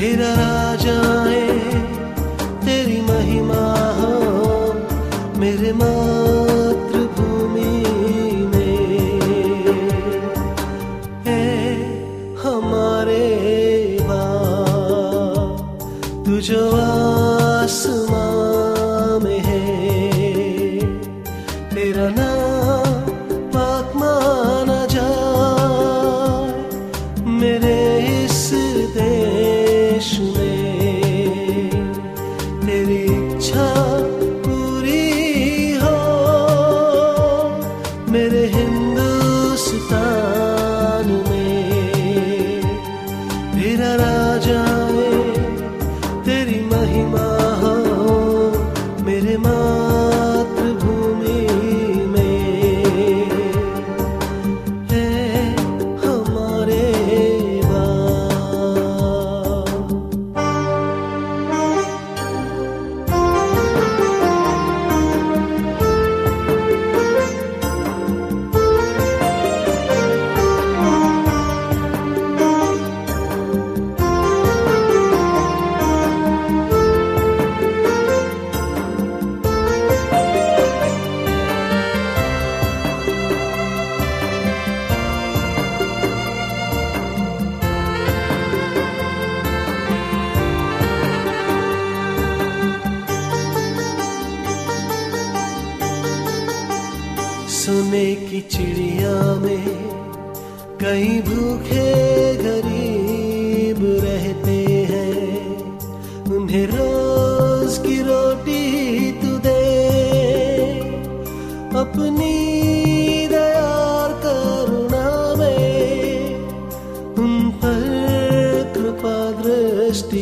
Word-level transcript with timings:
तेरा 0.00 0.34
जाए 0.80 1.40
है 1.64 1.80
तेरी 2.64 3.00
महिमा 3.08 3.64
हो 3.98 4.12
मेरे 5.40 5.72
मातृभूमि 5.80 6.29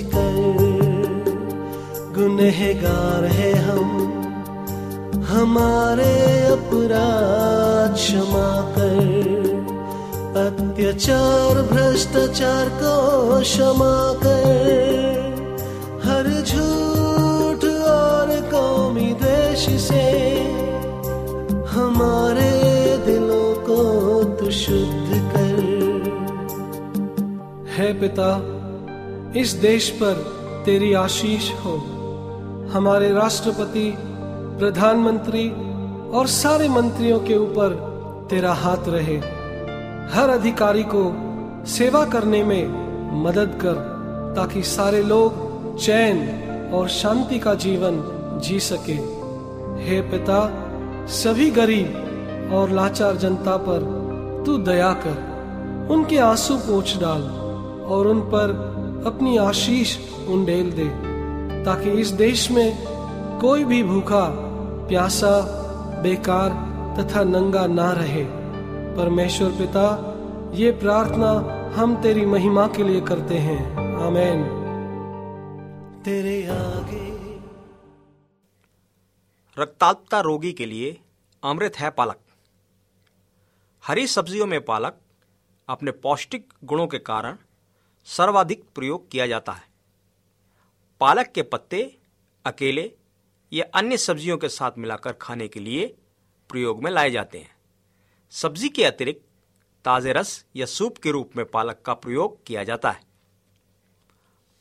कर। 0.00 0.58
गुनहगार 2.14 3.24
है 3.24 3.52
हम 3.52 4.08
हमारे 5.26 6.46
अपराध 6.46 7.94
क्षमा 7.94 8.74
कर। 8.78 9.28
अत्याचार 10.46 11.62
भ्रष्टाचार 11.62 12.68
को 12.68 13.40
क्षमा 13.40 14.12
कर। 14.12 14.87
है 27.88 28.00
पिता, 28.00 28.42
इस 29.40 29.52
देश 29.52 29.90
पर 29.90 30.12
तेरी 30.64 30.92
आशीष 30.92 31.52
हो। 31.52 31.76
हमारे 32.72 33.12
राष्ट्रपति, 33.12 33.94
प्रधानमंत्री 34.58 35.50
और 36.10 36.26
सारे 36.26 36.68
मंत्रियों 36.68 37.20
के 37.20 37.36
ऊपर 37.36 37.68
तेरा 38.30 38.52
हाथ 38.52 38.76
रहे। 38.88 39.16
हर 40.16 40.28
अधिकारी 40.28 40.84
को 40.94 41.16
सेवा 41.66 42.04
करने 42.04 42.44
में 42.44 42.66
मदद 43.24 43.58
कर, 43.62 43.74
ताकि 44.36 44.62
सारे 44.62 45.02
लोग 45.02 45.32
चैन 45.78 46.18
और 46.74 46.88
शांति 46.88 47.38
का 47.38 47.54
जीवन 47.54 48.02
जी 48.44 48.60
सके। 48.60 48.96
हे 49.84 50.00
पिता, 50.00 50.64
सभी 51.06 51.50
गरीब 51.50 52.04
और 52.52 52.70
लाचार 52.70 53.16
जनता 53.16 53.56
पर 53.56 53.80
तू 54.46 54.58
दया 54.58 54.92
कर, 54.92 55.28
उनके 55.90 56.18
आँसू 56.18 56.56
पोंछ 56.56 56.96
डाल। 56.96 57.47
और 57.88 58.06
उन 58.06 58.20
पर 58.20 58.50
अपनी 59.06 59.36
आशीष 59.36 59.98
उंडेल 60.28 60.72
दे 60.72 60.88
ताकि 61.64 61.90
इस 61.90 62.08
देश 62.08 62.50
में 62.50 62.84
कोई 63.40 63.64
भी 63.64 63.82
भूखा 63.82 64.28
प्यासा 64.88 65.40
बेकार 66.02 66.50
तथा 66.98 67.24
नंगा 67.24 67.66
ना 67.66 67.92
रहे। 67.92 68.24
परमेश्वर 68.96 69.50
पिता 69.50 70.14
ये 70.54 70.70
प्रार्थना 70.70 71.30
हम 71.80 72.02
तेरी 72.02 72.26
महिमा 72.26 72.66
के 72.66 72.82
लिए 72.82 73.00
करते 73.00 73.34
हैं। 73.34 73.76
आमेन। 74.06 74.44
तेरे 76.04 76.46
आगे। 76.46 77.18
रक्ताल्पता 79.62 80.20
रोगी 80.20 80.52
के 80.52 80.66
लिए 80.66 81.00
अमृत 81.44 81.76
है 81.76 81.90
पालक। 81.90 82.16
हरी 83.86 84.06
सब्जियों 84.06 84.46
में 84.46 84.64
पालक 84.64 84.96
अपने 85.68 85.90
पौष्टिक 85.90 86.52
गुणों 86.64 86.86
के 86.86 86.98
कारण 86.98 87.36
सर्वाधिक 88.08 88.62
प्रयोग 88.74 89.10
किया 89.10 89.26
जाता 89.26 89.52
है। 89.52 89.66
पालक 91.00 91.26
के 91.26 91.42
पत्ते, 91.42 91.82
अकेले 92.44 92.90
या 93.52 93.64
अन्य 93.74 93.96
सब्जियों 93.96 94.36
के 94.38 94.48
साथ 94.48 94.78
मिलाकर 94.78 95.12
खाने 95.12 95.48
के 95.48 95.60
लिए 95.60 95.86
प्रयोग 96.50 96.82
में 96.84 96.90
लाए 96.90 97.10
जाते 97.10 97.38
हैं। 97.38 97.56
सब्ज़ी 98.32 98.68
के 98.68 98.84
अतिरिक्त 98.84 99.20
ताजे 99.84 100.12
रस 100.12 100.44
या 100.56 100.66
सूप 100.66 100.96
के 100.98 101.10
रूप 101.10 101.36
में 101.36 101.44
पालक 101.46 101.82
का 101.86 101.94
प्रयोग 101.94 102.44
किया 102.46 102.64
जाता 102.64 102.90
है। 102.90 103.02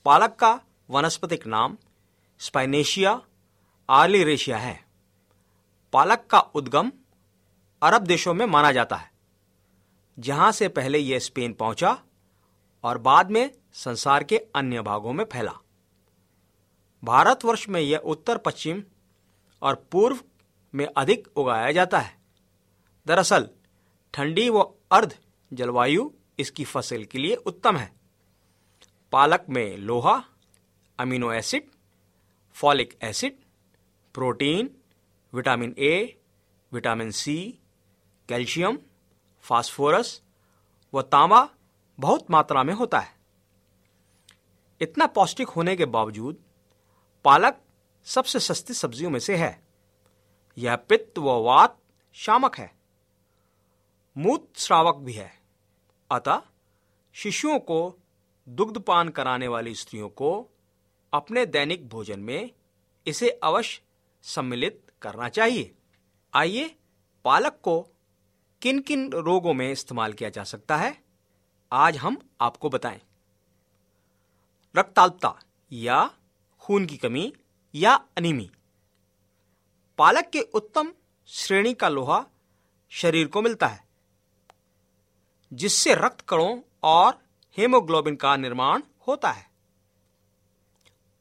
पालक 0.06 0.36
का 0.36 0.60
वनस्पतिक 0.90 1.48
नाम 1.48 1.78
स्पाइनेशिया 2.40 3.22
आर्लीरेशिया 3.90 4.58
है। 4.58 4.80
पालक 5.94 6.26
का 6.30 6.40
उद्गम 6.40 6.92
अरब 7.82 8.02
देशों 8.02 8.34
में 8.34 8.46
माना 8.46 8.72
जाता 8.72 8.96
है, 8.96 9.12
जहाँ 10.18 10.52
से 10.52 10.68
पहले 10.68 11.00
यह 11.00 11.20
स्पेन 11.20 11.54
पहुँचा 11.54 11.98
और 12.88 12.98
बाद 12.98 13.32
में 13.32 13.52
संसार 13.74 14.24
के 14.24 14.38
अन्य 14.38 14.82
भागों 14.82 15.14
में 15.14 15.26
फैला। 15.26 15.54
भारतवर्ष 17.04 17.70
में 17.70 17.82
यह 17.82 17.98
उत्तर, 17.98 18.38
पश्चिम 18.38 18.84
और 19.62 19.88
पूर्व 19.92 20.20
में 20.76 20.88
अधिक 20.98 21.28
उगाया 21.36 21.72
जाता 21.72 22.00
है। 22.00 22.20
दरअसल, 23.08 23.50
ठंडी 24.14 24.50
व 24.50 24.60
अर्ध 24.92 25.20
जलवायु 25.54 26.12
इसकी 26.40 26.64
फ़सल 26.64 27.04
के 27.04 27.18
लिए 27.18 27.36
उत्तम 27.36 27.78
है। 27.78 27.94
पालक 29.12 29.46
में 29.50 29.78
लोहा, 29.78 30.24
amino 31.00 31.32
acid, 31.32 31.64
folic 32.54 32.98
acid, 33.02 33.36
protein, 34.14 34.78
vitamin 35.34 35.76
A, 35.78 36.22
vitamin 36.74 37.12
C, 37.12 37.60
calcium, 38.30 38.80
phosphorus 39.42 40.22
व 40.94 41.02
तांबा 41.02 41.50
बहुत 42.00 42.32
मात्रा 42.32 42.64
में 42.64 42.74
होता 42.74 43.00
है। 43.00 43.18
इतना 44.82 45.06
पौष्टिक 45.06 45.48
होने 45.48 45.76
के 45.76 45.86
बावजूद 45.86 46.38
पालक 47.26 47.62
सबसे 48.04 48.40
सस्ती 48.40 48.74
सब्जियों 48.74 49.10
में 49.10 49.20
से 49.20 49.36
है। 49.36 49.68
यह 50.58 50.76
पित्त 50.76 51.20
व 51.20 51.30
वात 51.30 51.80
शामक 52.14 52.58
है। 52.58 52.76
मूत 54.18 54.52
श्रावक 54.58 54.96
भी 54.96 55.14
है। 55.14 55.40
अतः 56.12 56.42
शिशुओं 57.14 57.60
को 57.60 57.98
दुग्धपान 58.50 59.10
कराने 59.10 59.48
वाली 59.48 59.76
स्त्रियों 59.76 60.10
को 60.10 60.50
अपने 61.14 61.46
दैनिक 61.46 61.90
भोजन 61.90 62.20
में 62.20 62.52
इसे 63.08 63.30
अवश्य 63.30 63.82
सम्मिलित 64.22 64.92
करना 65.02 65.30
चाहिए। 65.30 65.76
आइए 66.34 66.76
पालक 67.26 67.60
को 67.64 67.88
किन 68.62 68.80
किन 68.80 69.12
रोगों 69.12 69.54
में 69.54 69.72
इस्तेमाल 69.72 70.14
किया 70.14 70.30
जा 70.30 70.44
सकता 70.44 70.78
है? 70.78 71.07
आज 71.72 71.98
हम 71.98 72.18
आपको 72.42 72.70
बताएँ। 72.70 73.00
रक्ताल्पता 74.76 75.34
या 75.72 76.10
खून 76.62 76.86
की 76.86 76.98
कमी 76.98 77.34
या 77.74 77.94
अनिमी 78.18 78.50
पालक 80.00 80.30
के 80.30 80.42
उत्तम 80.54 80.92
श्रेणी 81.30 81.74
का 81.74 81.90
लोहा 81.90 82.24
शरीर 82.92 83.28
को 83.28 83.42
मिलता 83.42 83.68
है, 83.68 83.84
जिससे 85.52 85.96
रक्त 85.96 86.22
कणों 86.22 86.60
और 86.84 87.18
हेमोग्लोबिन 87.58 88.16
का 88.16 88.36
निर्माण 88.38 88.82
होता 89.08 89.32
है। 89.32 89.46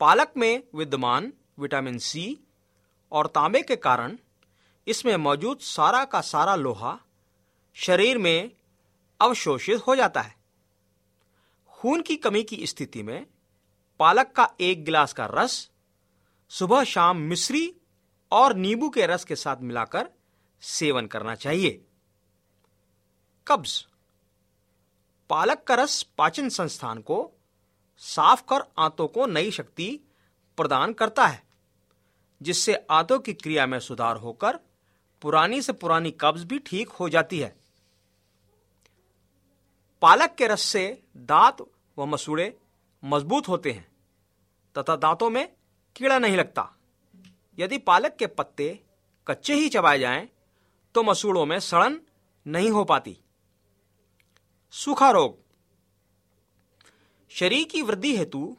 पालक 0.00 0.32
में 0.36 0.62
विद्यमान 0.74 1.32
विटामिन 1.58 1.98
सी 1.98 2.38
और 3.12 3.26
तांबे 3.26 3.62
के 3.62 3.76
कारण 3.78 4.16
इसमें 4.86 5.16
मौजूद 5.16 5.58
सारा 5.60 6.04
का 6.04 6.20
सारा 6.20 6.54
लोहा 6.56 6.98
शरीर 7.76 8.18
में 8.18 8.50
अवशोषित 9.20 9.86
हो 9.86 9.96
जाता 9.96 10.20
है। 10.20 10.34
खून 11.70 12.02
की 12.02 12.16
कमी 12.16 12.42
की 12.42 12.66
स्थिति 12.66 13.02
में 13.02 13.26
पालक 14.00 14.32
का 14.32 14.48
एक 14.60 14.84
गिलास 14.84 15.12
का 15.12 15.28
रस, 15.30 15.70
सुबह 16.50 16.84
शाम 16.84 17.16
मिश्री 17.16 17.74
और 18.32 18.54
नींबू 18.54 18.88
के 18.88 19.06
रस 19.06 19.24
के 19.24 19.36
साथ 19.36 19.56
मिलाकर 19.56 20.08
सेवन 20.62 21.06
करना 21.06 21.34
चाहिए। 21.34 21.82
कब्ज। 23.46 23.86
पालक 25.30 25.62
का 25.64 25.74
रस 25.74 26.02
पाचन 26.18 26.48
संस्थान 26.48 27.00
को 27.00 27.30
साफ़ 28.02 28.42
कर 28.42 28.64
आंतों 28.78 29.06
को 29.08 29.26
नई 29.26 29.50
शक्ति 29.50 29.88
प्रदान 30.58 30.92
करता 30.92 31.26
है, 31.26 31.42
जिससे 32.40 32.74
आंतों 32.90 33.18
की 33.18 33.32
क्रिया 33.32 33.66
में 33.66 33.78
सुधार 33.80 34.16
होकर 34.16 34.58
पुरानी 35.22 35.62
से 35.62 35.72
पुरानी 35.72 36.10
कब्ज 36.10 36.44
भी 36.44 36.58
ठीक 36.58 36.88
हो 36.90 37.08
जाती 37.08 37.38
है। 37.38 37.54
पालक 40.06 40.34
के 40.34 40.46
रस 40.46 40.62
से 40.62 41.02
दांत 41.16 41.56
व 41.98 42.04
मसूड़े 42.06 42.44
मज़बूत 43.02 43.48
होते 43.48 43.70
हैं, 43.72 43.86
तथा 44.76 44.96
दांतों 44.96 45.30
में 45.30 45.48
कीड़ा 45.96 46.18
नहीं 46.18 46.36
लगता। 46.36 46.78
यदि 47.58 47.78
पालक 47.78 48.16
के 48.16 48.26
पत्ते 48.26 48.68
कच्चे 49.26 49.54
ही 49.54 49.68
चबाए 49.68 49.98
जाएँ 49.98 50.28
तो 50.94 51.02
मसूड़ों 51.02 51.44
में 51.46 51.58
सड़न 51.60 52.00
नहीं 52.46 52.70
हो 52.70 52.84
पाती। 52.84 53.16
सूखा 54.70 55.10
रोग। 55.10 55.38
शरीर 57.30 57.64
की 57.64 57.82
वृद्धि 57.82 58.16
हेतु 58.16 58.56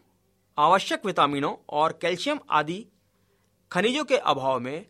आवश्यक 0.57 1.05
विटामिनों 1.05 1.55
और 1.69 1.97
कैल्शियम 2.01 2.39
आदि 2.49 2.85
खनिजों 3.71 4.03
के 4.03 4.17
अभाव 4.17 4.59
में 4.59 4.85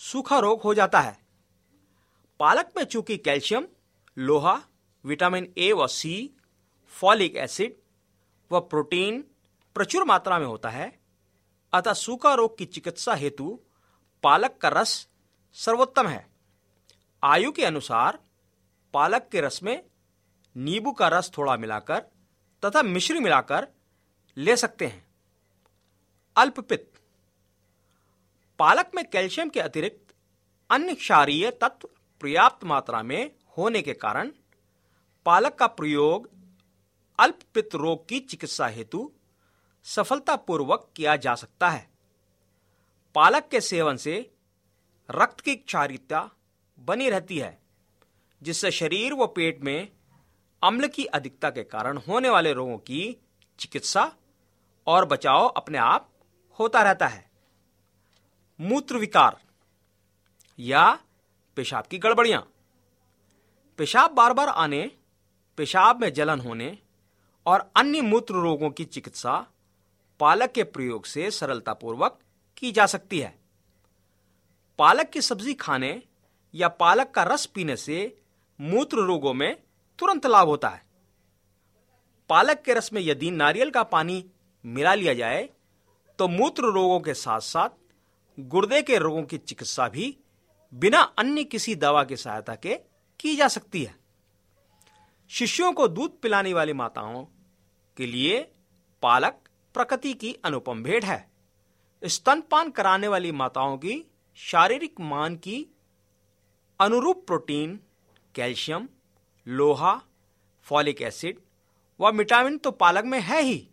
सूखा 0.00 0.38
रोग 0.38 0.60
हो 0.60 0.74
जाता 0.74 1.00
है। 1.00 1.18
पालक 2.40 2.72
में 2.76 2.84
चूँकि 2.84 3.16
कैल्शियम, 3.16 3.68
लोहा 4.18 4.60
विटामिन 5.04 5.52
ए 5.58 5.72
व 5.72 5.86
सी 5.86 6.30
फॉलिक 6.92 7.36
एसिड 7.36 7.74
व 8.50 8.60
प्रोटीन 8.60 9.24
प्रचुर 9.76 10.04
मात्रा 10.04 10.38
में 10.38 10.46
होता 10.46 10.68
है, 10.68 10.92
अतः 11.72 11.92
सूखा 11.92 12.34
रोग 12.34 12.56
की 12.58 12.64
चिकित्सा 12.66 13.14
हेतु 13.14 13.58
पालक 14.22 14.56
का 14.56 14.68
रस 14.68 15.06
सर्वोत्तम 15.56 16.06
है। 16.06 16.26
आयु 17.22 17.52
के 17.52 17.64
अनुसार 17.64 18.18
पालक 18.94 19.28
के 19.32 19.40
रस 19.40 19.62
में 19.62 19.82
नींबू 20.56 20.92
का 20.92 21.08
रस 21.08 21.30
थोड़ा 21.38 21.56
मिलाकर 21.56 22.00
तथा 22.62 22.82
मिश्री 22.82 23.20
मिलाकर 23.20 23.66
ले 24.36 24.56
सकते 24.56 24.86
हैं। 24.86 25.06
अल्पपित्त। 26.36 27.00
पालक 28.58 28.90
में 28.94 29.04
कैल्शियम 29.10 29.48
के 29.48 29.60
अतिरिक्त 29.60 30.14
अन्य 30.70 30.94
क्षारीय 30.94 31.50
तत्व 31.50 31.88
पर्याप्त 32.22 32.64
मात्रा 32.64 33.02
में 33.02 33.30
होने 33.58 33.82
के 33.82 33.92
कारण 33.94 34.30
पालक 35.26 35.54
का 35.54 35.66
प्रयोग 35.66 36.28
अल्पपित्त 37.18 37.74
रोग 37.74 38.08
की 38.08 38.18
चिकित्सा 38.20 38.66
हेतु 38.66 39.10
सफलतापूर्वक 39.84 40.88
किया 40.96 41.16
जा 41.16 41.34
सकता 41.34 41.68
है। 41.70 41.88
पालक 43.14 43.48
के 43.50 43.60
सेवन 43.60 43.96
से 43.96 44.30
रक्त 45.10 45.40
की 45.40 45.54
क्षारियता 45.56 46.30
बनी 46.78 47.10
रहती 47.10 47.38
है, 47.38 47.58
जिससे 48.42 48.70
शरीर 48.70 49.12
व 49.12 49.26
पेट 49.26 49.60
में 49.60 49.92
अम्ल 50.62 50.88
की 50.88 51.04
अधिकता 51.04 51.50
के 51.50 51.62
कारण 51.64 51.98
होने 51.98 52.30
वाले 52.30 52.52
रोगों 52.52 52.78
की 52.78 53.16
चिकित्सा 53.58 54.12
और 54.86 55.04
बचाव 55.04 55.46
अपने 55.46 55.78
आप 55.78 56.10
होता 56.58 56.82
रहता 56.82 57.06
है। 57.06 57.30
मूत्र 58.60 58.98
विकार 58.98 59.40
या 60.58 60.98
पेशाब 61.56 61.84
की 61.84 61.98
गड़बड़ियाँ। 61.98 62.40
पेशाब 63.78 64.10
बार 64.10 64.32
बार 64.32 64.48
आने 64.48 64.90
पेशाब 65.58 66.00
में 66.00 66.12
जलन 66.12 66.40
होने 66.40 66.76
और 67.46 67.70
अन्य 67.76 68.00
मूत्र 68.00 68.34
रोगों 68.34 68.70
की 68.70 68.84
चिकित्सा 68.84 69.46
पालक 70.20 70.52
के 70.52 70.62
प्रयोग 70.64 71.04
से 71.04 71.30
सरलतापूर्वक 71.30 72.18
की 72.56 72.72
जा 72.72 72.86
सकती 72.86 73.18
है। 73.18 73.34
पालक 74.78 75.10
की 75.10 75.20
सब्ज़ी 75.20 75.54
खाने 75.54 76.02
या 76.54 76.68
पालक 76.68 77.10
का 77.10 77.22
रस 77.22 77.46
पीने 77.46 77.76
से 77.76 78.16
मूत्र 78.58 79.04
रोगों 79.06 79.34
में 79.34 79.56
तुरंत 79.98 80.26
लाभ 80.26 80.48
होता 80.48 80.68
है। 80.68 80.82
पालक 82.30 82.62
के 82.62 82.74
रस 82.74 82.92
में 82.92 83.00
यदि 83.02 83.30
नारियल 83.30 83.70
का 83.70 83.82
पानी 83.82 84.24
मिला 84.64 84.94
लिया 84.94 85.14
जाए 85.14 85.48
तो 86.18 86.28
मूत्र 86.28 86.72
रोगों 86.72 87.00
के 87.00 87.14
साथ 87.14 87.40
साथ 87.40 87.68
गुर्दे 88.38 88.82
के 88.82 88.98
रोगों 88.98 89.22
की 89.22 89.38
चिकित्सा 89.38 89.88
भी 89.88 90.16
बिना 90.72 91.00
अन्य 91.18 91.44
किसी 91.44 91.74
दवा 91.76 92.04
की 92.04 92.16
सहायता 92.16 92.54
के 92.54 92.74
की 93.20 93.34
जा 93.36 93.48
सकती 93.48 93.82
है। 93.84 93.94
शिष्यों 95.34 95.72
को 95.72 95.88
दूध 95.88 96.20
पिलाने 96.20 96.54
वाली 96.54 96.72
माताओं 96.72 97.24
के 97.96 98.06
लिए 98.06 98.52
पालक 99.02 99.48
प्रकृति 99.74 100.14
की 100.14 100.32
अनुपम 100.44 100.82
भेंट 100.82 101.04
है। 101.04 101.30
स्तनपान 102.02 102.70
कराने 102.70 103.08
वाली 103.08 103.32
माताओं 103.32 103.78
की 103.78 104.06
शारीरिक 104.34 105.00
मान 105.00 105.36
की 105.36 105.66
अनुरूप 106.80 107.26
प्रोटीन, 107.26 107.80
कैल्शियम, 108.34 108.88
लोहा, 109.48 110.02
फॉलिक 110.62 111.02
एसिड 111.02 111.40
व 112.00 112.10
विटामिन 112.10 112.58
तो 112.58 112.70
पालक 112.70 113.04
में 113.04 113.20
है 113.20 113.42
ही। 113.42 113.68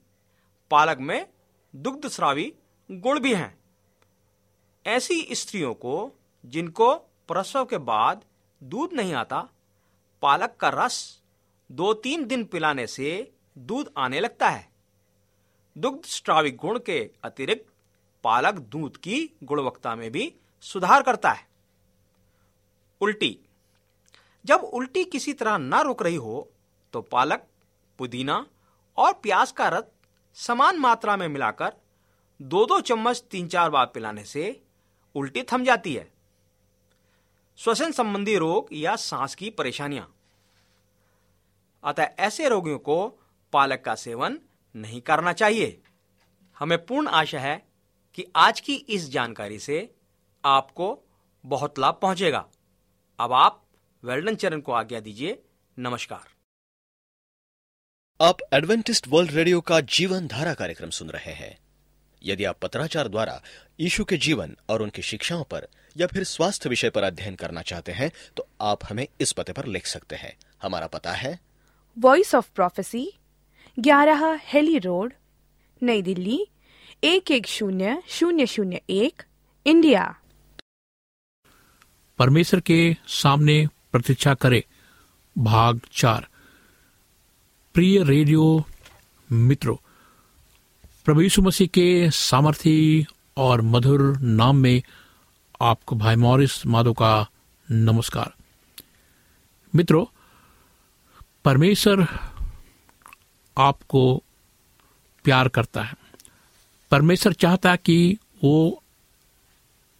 पालक 0.72 0.98
में 0.98 1.28
दुग्ध 1.76 2.08
स्रावी 2.08 2.54
गुण 2.92 3.20
भी 3.20 3.34
हैं। 3.34 3.58
ऐसी 4.86 5.28
स्त्रियों 5.32 5.74
को 5.74 6.12
जिनको 6.46 6.96
प्रसव 6.96 7.66
के 7.66 7.78
बाद 7.78 8.26
दूध 8.64 8.94
नहीं 8.94 9.14
आता, 9.14 9.50
पालक 10.22 10.58
का 10.60 10.70
रस 10.70 11.21
दो 11.72 11.94
तीन 11.94 12.26
दिन 12.26 12.44
पिलाने 12.44 12.86
से 12.88 13.32
दूध 13.58 13.92
आने 13.98 14.20
लगता 14.20 14.50
है। 14.50 14.70
दुग्ध 15.78 16.06
स्ट्राविक 16.06 16.56
गुण 16.56 16.80
के 16.80 17.00
अतिरिक्त 17.24 17.66
पालक 18.24 18.54
दूध 18.54 18.98
की 18.98 19.30
गुणवत्ता 19.44 19.96
में 19.96 20.12
भी 20.12 20.34
सुधार 20.64 21.04
करता 21.04 21.32
है। 21.32 21.48
उल्टी। 23.02 23.38
जब 24.46 24.62
उल्टी 24.64 25.04
किसी 25.04 25.34
तरह 25.34 25.58
न 25.58 25.74
रुक 25.74 26.04
रही 26.04 26.16
हो 26.16 26.50
तो 26.94 27.02
पालक, 27.02 27.48
पुदीना 28.00 28.46
और 28.98 29.14
प्याज 29.14 29.52
का 29.52 29.68
रस 29.68 29.84
समान 30.38 30.78
मात्रा 30.78 31.18
में 31.18 31.28
मिलाकर 31.28 31.74
दो 32.42 32.66
दो 32.66 32.80
चम्मच 32.82 33.24
तीन 33.32 33.48
चार 33.48 33.70
बार 33.70 33.86
पिलाने 33.86 34.24
से 34.24 34.62
उल्टी 35.16 35.44
थम 35.44 35.64
जाती 35.64 35.94
है। 35.94 36.12
श्वसन 37.58 37.92
संबंधी 37.92 38.36
रोग 38.38 38.68
या 38.74 38.96
सांस 38.96 39.36
की 39.36 39.50
परेशानियाँ। 39.50 40.14
अतः 41.84 42.08
ऐसे 42.20 42.50
रोगियों 42.50 42.80
को 42.80 43.08
पालक 43.54 43.82
का 43.82 43.96
सेवन 43.96 44.40
नहीं 44.76 45.02
करना 45.02 45.34
चाहिए। 45.34 45.82
हमें 46.60 46.86
पूर्ण 46.86 47.08
आशा 47.08 47.40
है 47.40 47.56
कि 48.16 48.26
आज 48.36 48.60
की 48.60 48.74
इस 48.74 49.10
जानकारी 49.10 49.60
से 49.60 49.96
आपको 50.46 51.00
बहुत 51.46 51.80
लाभ 51.80 52.00
पहुंचेगा। 52.02 52.46
अब 53.20 53.34
आप 53.34 53.64
वेल्डन 54.04 54.36
चरण 54.36 54.62
को 54.62 54.72
आज्ञा 54.72 55.00
दीजिए। 55.00 55.42
नमस्कार। 55.80 56.28
आप 58.22 58.38
एडवेंटिस्ट 58.54 59.08
वर्ल्ड 59.08 59.32
रेडियो 59.32 59.62
का 59.62 59.80
जीवन 59.82 60.28
धारा 60.28 60.54
कार्यक्रम 60.54 60.90
सुन 60.90 61.10
रहे 61.10 61.34
हैं। 61.34 61.58
यदि 62.24 62.44
आप 62.44 62.60
पत्राचार 62.60 63.08
द्वारा 63.08 63.42
यीशु 63.80 64.04
के 64.06 64.18
जीवन 64.18 64.56
और 64.70 64.82
उनकी 64.82 65.02
शिक्षाओं 65.02 65.44
पर 65.44 65.68
या 65.98 66.08
फिर 66.08 66.24
स्वास्थ्य 66.24 66.70
विषय 66.70 66.90
पर 66.90 67.04
अध्ययन 67.04 67.36
करना 67.36 67.62
चाहते 67.62 67.92
हैं 67.92 68.12
तो 68.38 68.48
आप 68.62 68.86
हमें 68.86 69.08
इस 69.22 69.32
पते 69.32 69.54
पर 69.54 69.66
लिख 69.66 69.86
सकते 69.86 70.16
हैं। 70.16 70.38
हमारा 70.62 70.88
पता 70.88 71.12
है 71.12 71.40
वॉइस 72.00 72.36
ऑफ़ 72.36 72.50
प्रोफेसी 72.56 73.14
ग्यारह 73.80 74.40
हेली 74.44 74.78
रोड, 74.78 75.14
नई 75.84 76.02
दिल्ली, 76.02 76.48
एक 77.04 77.32
एक 77.32 77.48
शून्य 77.48 78.04
शून्य 78.08 78.46
शून्य 78.46 78.82
एक, 78.90 79.24
इंडिया। 79.66 80.16
परमेश्वर 82.18 82.60
के 82.60 82.98
सामने 83.08 83.68
प्रतीक्षा 83.92 84.34
करे, 84.34 84.66
भाग 85.38 85.82
चार। 85.92 86.28
प्रिय 87.74 88.04
रेडियो 88.04 88.66
मित्रों, 89.32 89.76
प्रभु 91.06 91.22
यीशु 91.22 91.42
मसीह 91.42 91.68
के 91.68 92.12
सामर्थी 92.12 93.06
और 93.38 93.62
मधुर 93.62 94.18
नाम 94.20 94.58
में 94.58 94.82
आपको 95.62 95.96
भाई 95.96 96.16
मॉरिस 96.16 96.66
माधो 96.66 96.94
का 96.94 97.30
नमस्कार। 97.72 98.34
मित्रों 99.76 100.06
परमेश्वर 101.46 102.08
आपको 103.58 104.24
प्यार 105.24 105.48
करता 105.48 105.84
है। 105.84 105.94
परमेश्वर 106.92 107.34
चाहता 107.34 107.72
है 107.72 107.78
कि 107.78 108.18
वो 108.44 108.84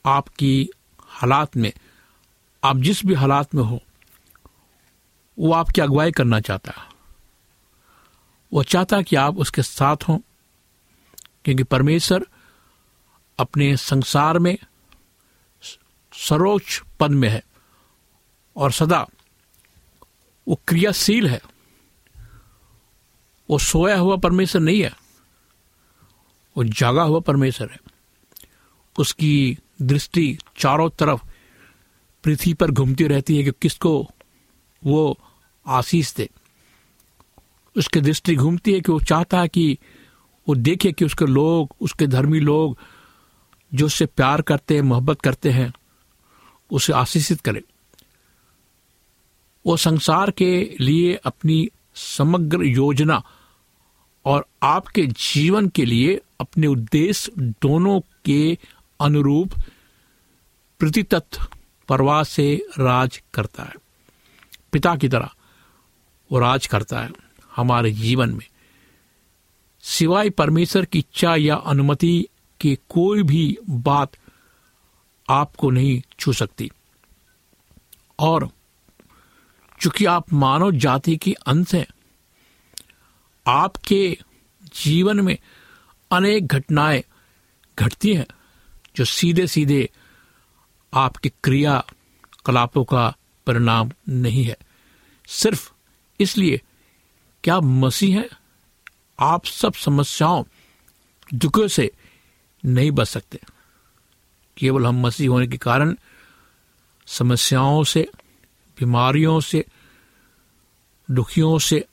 आपकी 0.06 0.70
हालात 1.00 1.58
में, 1.58 1.74
आप 2.64 2.78
जिस 2.78 3.06
भी 3.06 3.14
हालात 3.14 3.56
में 3.56 3.64
हो, 3.64 3.82
वो 5.40 5.54
आपकी 5.54 5.82
अगुवाई 5.82 6.12
करना 6.12 6.40
चाहता 6.40 6.82
है। 6.82 6.88
वो 8.54 8.64
चाहता 8.64 9.02
कि 9.02 9.16
आप 9.16 9.38
उसके 9.38 9.62
साथ 9.62 9.98
हों, 10.08 10.20
क्योंकि 11.46 11.64
परमेश्वर 11.64 12.26
अपने 13.40 13.78
संसार 13.78 14.40
में 14.40 14.58
सर्वोच्च 16.14 16.84
पद 17.00 17.12
में 17.12 17.30
है 17.30 17.44
और 18.56 18.72
सदा 18.72 19.08
वो 20.48 20.62
क्रियाशील 20.68 21.28
है। 21.28 21.42
वो 23.50 23.58
सोया 23.58 24.00
हुआ 24.00 24.16
परमेश्वर 24.16 24.62
नहीं 24.62 24.82
है। 24.82 24.94
वो 26.58 26.64
जागा 26.64 27.04
हुआ 27.04 27.20
परमेश्वर 27.20 27.70
है। 27.72 27.78
उसकी 29.00 29.58
दृष्टि 29.82 30.40
चारों 30.58 30.90
तरफ़ 30.90 31.26
पृथ्वी 32.24 32.54
पर 32.54 32.72
घूमती 32.72 33.08
रहती 33.08 33.38
है 33.38 33.44
कि 33.44 33.52
किसको 33.62 34.10
वो 34.86 35.18
आशीष 35.68 36.16
दे। 36.16 36.30
उसकी 37.78 38.02
दृष्टि 38.02 38.36
घूमती 38.36 38.74
है 38.74 38.82
कि 38.82 38.92
वो 38.92 39.00
चाहता 39.00 39.42
है 39.42 39.48
कि 39.48 39.78
वो 40.50 40.56
देखे 40.56 40.92
कि 40.92 41.06
उसके 41.06 41.26
लोग, 41.26 41.76
उसके 41.82 42.08
धर्मी 42.08 42.40
लोग 42.40 42.78
जो 43.74 43.86
उससे 43.86 44.06
प्यार 44.06 44.42
करते 44.42 44.76
हैं, 44.76 44.82
मोहब्बत 44.82 45.22
करते 45.22 45.50
हैं, 45.50 45.74
उसे 46.72 46.94
आशीषित 46.94 47.42
करे। 47.42 47.64
वो 49.66 49.78
संसार 49.78 50.32
के 50.32 50.78
लिए 50.80 51.14
अपनी 51.16 51.70
समग्र 51.96 52.64
योजना 52.64 53.24
और 54.26 54.46
आपके 54.64 55.08
जीवन 55.08 55.68
के 55.68 55.86
लिए 55.86 56.22
अपने 56.40 56.68
उद्देश्य 56.68 57.32
दोनों 57.38 58.02
के 58.26 58.58
अनुरूप 59.02 59.54
प्रतितत्व 60.80 61.48
परवाह 61.90 62.24
से 62.24 62.66
राज 62.80 63.24
करता 63.34 63.64
है। 63.64 63.74
पिता 64.72 64.96
की 64.96 65.10
तरह 65.10 65.30
वो 66.32 66.40
राज 66.40 66.68
करता 66.68 67.02
है 67.02 67.10
हमारे 67.56 67.92
जीवन 67.92 68.30
में। 68.30 68.48
सिवाय 69.82 70.30
परमेश्वर 70.30 70.86
की 70.86 71.00
इच्छा 71.00 71.36
या 71.36 71.56
अनुमति 71.56 72.28
के 72.62 72.76
कोई 72.90 73.24
भी 73.24 73.58
बात 73.70 74.12
आपको 75.30 75.70
नहीं 75.70 76.02
छू 76.20 76.34
सकती। 76.34 76.72
और 78.20 78.50
चूँकि 79.82 80.06
आप 80.06 80.34
मानव 80.34 80.72
जाति 80.72 81.16
की 81.18 81.34
अंश 81.34 81.74
हैं, 81.76 81.88
आपके 83.46 84.18
जीवन 84.76 85.20
में 85.20 85.38
अनेक 86.12 86.48
घटनाएँ 86.48 87.04
घटती 87.78 88.14
हैं 88.14 88.26
जो 88.96 89.06
सीधे 89.06 89.48
सीधे 89.48 89.90
आपके 90.94 91.32
क्रिया 91.44 91.84
कलापों 92.46 92.84
का 92.84 93.08
परिणाम 93.48 93.92
नहीं 94.10 94.44
है। 94.44 94.58
सिर्फ़ 95.28 95.72
इसलिए 96.20 96.62
क्या 97.44 97.60
मसीह 97.60 98.20
है, 98.20 98.30
आप 99.20 99.46
सब 99.46 99.74
समस्याओं, 99.74 100.44
दुखों 101.34 101.68
से 101.68 101.92
नहीं 102.66 102.92
बच 102.92 103.08
सकते। 103.08 103.40
केवल 104.58 104.86
हम 104.86 105.02
मसीह 105.02 105.30
होने 105.30 105.48
के 105.48 105.58
कारण 105.58 105.96
समस्याओं 107.08 107.84
से 107.84 108.08
बीमारियों 108.82 109.40
से, 109.42 109.66
दुखियों 111.10 111.58
से 111.60 111.86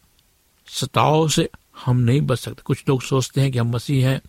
सताओं 0.69 1.27
से 1.29 1.49
हम 1.85 1.97
नहीं 1.99 2.21
बच 2.21 2.39
सकते। 2.39 2.63
कुछ 2.65 2.85
लोग 2.89 3.03
सोचते 3.03 3.41
हैं 3.41 3.51
कि 3.53 3.59
हम 3.59 3.71
मसीह 3.71 4.09
हैं 4.09 4.21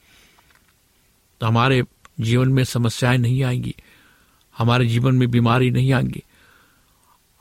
तो 1.41 1.47
हमारे 1.47 1.83
जीवन 2.19 2.49
में 2.49 2.63
समस्याएँ 2.63 3.17
नहीं 3.17 3.43
आएँगी, 3.43 3.75
हमारे 4.55 4.85
जीवन 4.85 5.15
में 5.15 5.29
बीमारी 5.31 5.69
नहीं 5.71 5.93
आएँगी। 5.93 6.23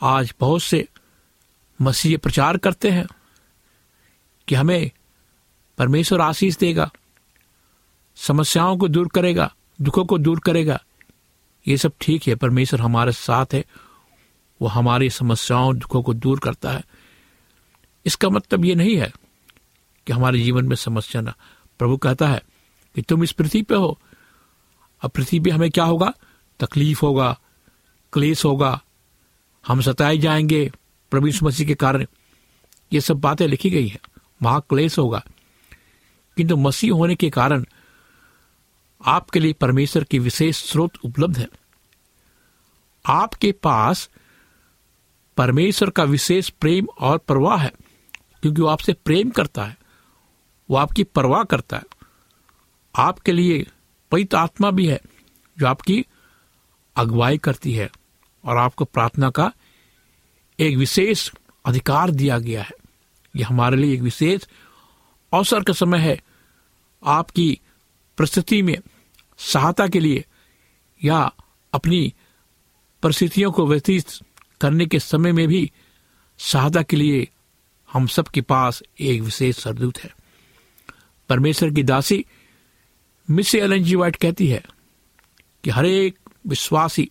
आज 0.01 0.33
बहुत 0.41 0.63
से 0.63 0.87
मसीह 1.81 2.19
प्रचार 2.19 2.57
करते 2.57 2.91
हैं 2.91 3.07
कि 4.49 4.55
हमें 4.55 4.91
परमेश्वर 5.79 6.21
आशीष 6.21 6.57
देगा, 6.57 6.91
समस्याओं 8.17 8.77
को 8.77 8.89
दूर 8.89 9.09
करेगा, 9.09 9.53
दुखों 9.81 10.05
को 10.05 10.19
दूर 10.19 10.41
करेगा। 10.41 10.81
ये 11.67 11.77
सब 11.77 11.93
ठीक 12.01 12.27
है, 12.29 12.35
परमेश्वर 12.35 12.81
हमारे 12.81 13.13
साथ 13.13 13.55
है 13.55 13.65
वो 14.63 14.69
हमारी 14.69 15.11
समस्याओं, 15.11 15.79
दुखों 15.79 16.03
को 16.03 16.15
दूर 16.15 16.39
करता 16.39 16.71
है। 16.71 16.83
इसका 18.07 18.29
मतलब 18.29 18.65
ये 18.65 18.75
नहीं 18.75 18.97
है 18.97 19.13
कि 20.07 20.13
हमारे 20.13 20.39
जीवन 20.39 20.65
में 20.65 20.77
समस्या 20.77 21.23
ना। 21.23 21.35
प्रभु 21.79 21.97
कहता 21.97 22.29
है 22.29 22.43
कि 22.95 23.03
तुम 23.03 23.23
इस 23.23 23.33
पृथ्वी 23.33 23.63
पे 23.63 23.75
हो। 23.75 23.99
अब 25.03 25.11
पृथ्वी 25.11 25.41
पे 25.41 25.51
हमें 25.51 25.71
क्या 25.71 25.85
होगा? 25.85 26.15
तकलीफ़ 26.61 27.07
होगा, 27.07 27.41
क्लेश 28.13 28.45
होगा। 28.45 28.83
हम 29.67 29.81
सताए 29.81 30.19
जाएँगे 30.19 30.73
प्रभु 31.11 31.31
मसीह 31.43 31.67
के 31.67 31.75
कारण। 31.75 32.07
ये 32.93 33.01
सब 33.01 33.17
बातें 33.17 33.49
लिखी 33.49 33.71
गई 33.71 33.89
है। 33.89 34.01
वहाँ 34.43 34.67
क्लेश 34.71 34.99
होगा। 34.99 35.25
किंतु 36.37 36.57
मसीह 36.57 36.93
होने 36.93 37.15
के 37.15 37.31
कारण 37.31 37.65
आपके 39.07 39.41
लिए 39.41 39.53
परमेश्वर 39.53 40.05
की 40.05 40.19
विशेष 40.19 40.71
स्रोत 40.71 40.91
उपलब्ध 41.05 41.39
है। 41.39 41.49
आपके 43.07 43.53
पास 43.53 44.11
परमेश्वर 45.39 45.91
का 45.91 46.05
विशेष 46.05 46.49
प्रेम 46.51 46.87
और 46.99 47.19
परवाह 47.19 47.57
है, 47.57 47.73
क्योंकि 48.43 48.63
वो 48.63 48.69
आपसे 48.69 48.93
प्रेम 48.93 49.31
करता 49.31 49.65
है, 49.65 49.77
वो 50.71 50.77
आपकी 50.77 51.05
परवाह 51.05 51.43
करता 51.43 51.77
है। 51.77 51.83
आपके 52.97 53.33
लिए 53.33 53.67
पवित्र 54.11 54.37
आत्मा 54.37 54.71
भी 54.71 54.87
है, 54.87 55.01
जो 55.59 55.67
आपकी 55.67 56.07
अगुवाई 56.97 57.39
करती 57.39 57.73
है, 57.73 57.91
और 58.45 58.57
आपको 58.57 58.85
प्रार्थना 58.85 59.31
का 59.31 59.53
एक 60.61 60.77
विशेष 60.77 61.33
अधिकार 61.67 62.11
दिया 62.11 62.39
गया 62.39 62.63
है। 62.63 62.73
यह 63.37 63.49
हमारे 63.49 63.77
लिए 63.77 63.95
एक 63.95 64.01
विशेष 64.01 64.41
अवसर 65.33 65.63
का 65.63 65.73
समय 65.73 65.99
है, 65.99 66.23
आपकी 67.05 67.61
परिस्थिति 68.19 68.63
में 68.63 68.79
सहायता 69.39 69.89
के 69.89 70.01
लिए 70.01 70.25
या 71.05 71.33
अपनी 71.73 72.15
परिस्थितियों 73.03 73.53
को 73.53 73.67
व्यतीत 73.67 74.05
करने 74.61 74.87
के 74.87 74.99
समय 74.99 75.33
में 75.33 75.47
भी 75.49 75.71
सहायता 76.39 76.83
के 76.83 76.97
लिए 76.97 77.29
हम 77.93 78.07
सब 78.07 78.29
के 78.29 78.41
पास 78.41 78.83
एक 79.01 79.21
विशेष 79.23 79.57
सरदूत 79.57 79.99
है। 79.99 80.15
परमेश्वर 81.29 81.71
की 81.71 81.83
दासी 81.83 82.25
मिस 83.31 83.55
एलन 83.55 83.83
जी 83.83 83.95
वाइट 83.95 84.17
कहती 84.17 84.47
है 84.47 84.65
कि 85.65 85.71
हर 85.71 85.87
एक 85.87 86.19
विश्वासी 86.47 87.11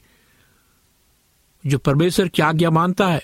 जो 1.66 1.78
परमेश्वर 1.78 2.28
की 2.28 2.42
आज्ञा 2.42 2.70
मानता 2.70 3.08
है 3.08 3.24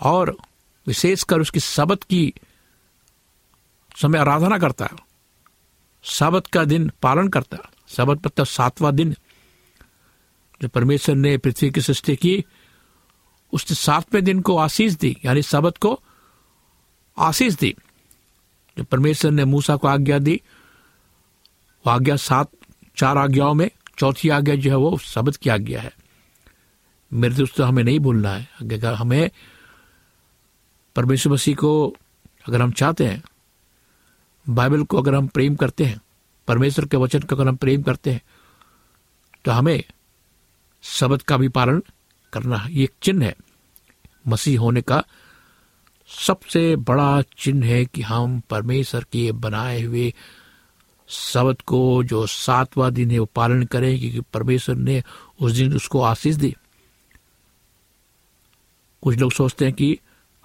और 0.00 0.36
विशेषकर 0.86 1.40
उसकी 1.40 1.60
शबद 1.60 2.04
की 2.04 2.34
समय 4.02 4.18
आराधना 4.18 4.58
करता 4.58 4.84
है, 4.84 4.96
शबद 6.04 6.46
का 6.46 6.64
दिन 6.64 6.90
पालन 7.02 7.28
करता 7.28 7.56
है, 7.56 7.68
शबद 7.88 8.26
मतलब 8.26 8.46
सातवां 8.46 8.94
दिन 8.96 9.14
जो 10.62 10.68
परमेश्वर 10.68 11.14
ने 11.14 11.38
पृथ्वी 11.38 11.70
की 11.70 11.80
सृष्टि 11.80 12.16
की, 12.16 12.44
उसने 13.52 13.76
सातवें 13.76 14.24
दिन 14.24 14.40
को 14.40 14.56
आशीष 14.56 14.92
दी, 14.92 15.16
यानी 15.24 15.42
शबद 15.42 15.78
को 15.78 16.00
आशीष 17.18 17.54
दी। 17.54 17.76
जो 18.78 18.84
परमेश्वर 18.84 19.30
ने 19.30 19.44
मूसा 19.44 19.76
को 19.76 19.88
आज्ञा 19.88 20.18
दी, 20.18 20.42
वो 21.86 21.90
आज्ञा 21.90 22.16
सात, 22.16 22.50
चार 22.96 23.18
आज्ञाओं 23.18 23.54
में 23.54 23.70
चौथी 23.98 24.28
आज्ञा 24.28 24.54
जो 24.54 24.70
है 24.70 24.76
वो 24.76 24.98
शब्द 24.98 25.36
की 25.36 25.50
आज्ञा 25.50 25.80
है। 25.80 25.92
मेरे 27.12 27.34
दोस्तों, 27.34 27.68
हमें 27.68 27.84
नहीं 27.84 28.00
भूलना 28.00 28.30
है। 28.30 28.48
अगर 28.60 28.94
हमें 28.94 29.30
परमेश्वर 30.96 31.32
मसीह 31.32 31.54
को 31.54 31.96
अगर 32.48 32.62
हम 32.62 32.72
चाहते 32.72 33.06
हैं, 33.06 33.22
बाइबल 34.48 34.82
को 34.82 34.98
अगर 34.98 35.14
हम 35.14 35.26
प्रेम 35.26 35.56
करते 35.56 35.84
हैं, 35.84 36.00
परमेश्वर 36.48 36.86
के 36.86 36.96
वचन 36.96 37.20
को 37.20 37.36
अगर 37.36 37.48
हम 37.48 37.56
प्रेम 37.56 37.82
करते 37.82 38.12
हैं 38.12 38.22
तो 39.44 39.50
हमें 39.50 39.84
शब्द 40.84 41.22
का 41.22 41.36
भी 41.36 41.48
पालन 41.48 41.82
करना 42.32 42.66
ये 42.70 42.84
एक 42.84 42.92
चिन्ह 43.02 43.24
है। 43.24 43.36
मसीह 44.28 44.60
होने 44.60 44.82
का 44.82 45.04
सबसे 46.08 46.76
बड़ा 46.76 47.22
चिन्ह 47.22 47.66
है 47.66 47.84
कि 47.84 48.02
हम 48.02 48.40
परमेश्वर 48.40 49.04
के 49.04 49.32
बनाए 49.32 49.82
हुए 49.82 50.14
शब्द 51.08 51.62
को 51.62 52.04
जो 52.04 52.26
सातवां 52.26 52.94
दिन 52.94 53.10
है 53.10 53.18
वो 53.18 53.24
पालन 53.24 53.62
करें, 53.62 54.00
क्योंकि 54.00 54.20
परमेश्वर 54.20 54.76
ने 54.76 55.02
उस 55.40 55.52
दिन 55.52 55.74
उसको 55.74 56.02
आशीष 56.02 56.34
दी। 56.34 56.56
कुछ 59.02 59.16
लोग 59.16 59.32
सोचते 59.32 59.64
हैं 59.64 59.74
कि 59.74 59.98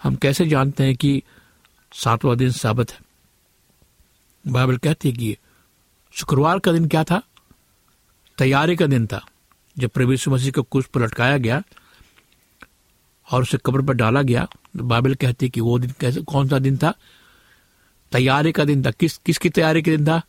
हम 0.04 0.16
कैसे 0.16 0.46
जानते 0.46 0.84
हैं 0.84 0.96
कि 0.96 1.24
सातवां 1.94 2.38
दिन 2.38 2.52
साबत 2.52 2.92
है। 2.92 3.00
बाइबल 4.48 4.78
कहती 4.78 5.10
है 5.10 5.16
कि 5.16 5.38
शुक्रवार 6.12 6.60
का 6.60 6.72
दिन 6.72 6.88
क्या 6.88 7.04
था? 7.04 7.22
तैयारी 8.38 8.76
का 8.76 8.86
दिन 8.86 9.08
था। 9.08 9.26
जब 9.80 9.90
प्रभु 9.90 10.32
मसीह 10.32 10.52
को 10.52 10.64
कुछ 10.64 10.86
पर 10.86 11.02
लटकाया 11.02 11.38
गया 11.38 11.64
और 13.32 13.42
उसे 13.42 13.58
कब्र 13.66 13.82
पर 13.82 13.94
डाला 13.94 14.22
गया 14.22 14.48
तो 14.78 14.84
बाइबल 14.84 15.16
कहती 15.16 15.46
है 15.46 15.50
कि 15.50 15.62
वो 15.62 15.80
दिन 15.80 15.94
कैसे, 16.00 16.22
कौन 16.22 16.50
सा 16.50 16.60
दिन 16.60 16.78
था? 16.78 16.94
तैयारी 18.12 18.52
का 18.52 18.64
दिन 18.64 18.86
था। 18.86 18.92
किस, 18.92 19.18
किसकी 19.18 19.50
तैयारी 19.50 19.82
का 19.82 19.92
दिन 19.92 20.06
था? 20.06 20.22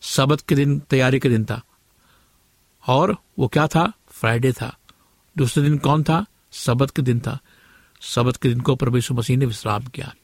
सबत 0.00 0.40
के 0.40 0.54
दिन, 0.54 0.80
तैयारी 0.80 1.18
का 1.18 1.28
दिन 1.28 1.44
था। 1.44 1.62
और 2.86 3.16
वो 3.38 3.48
क्या 3.48 3.66
था? 3.66 3.92
फ्राइडे 4.08 4.52
था। 4.52 4.76
दूसरे 5.38 5.62
दिन 5.62 5.78
कौन 5.78 6.02
था? 6.02 6.26
सबत 6.52 6.90
के 6.90 7.02
दिन 7.02 7.20
था। 7.20 7.38
सबत 8.00 8.36
के 8.36 8.48
दिन 8.48 8.60
को 8.60 8.76
प्रभु 8.76 9.00
मसीह 9.12 9.36
ने 9.36 9.46
विश्राम 9.46 9.84
किया। 9.84 10.14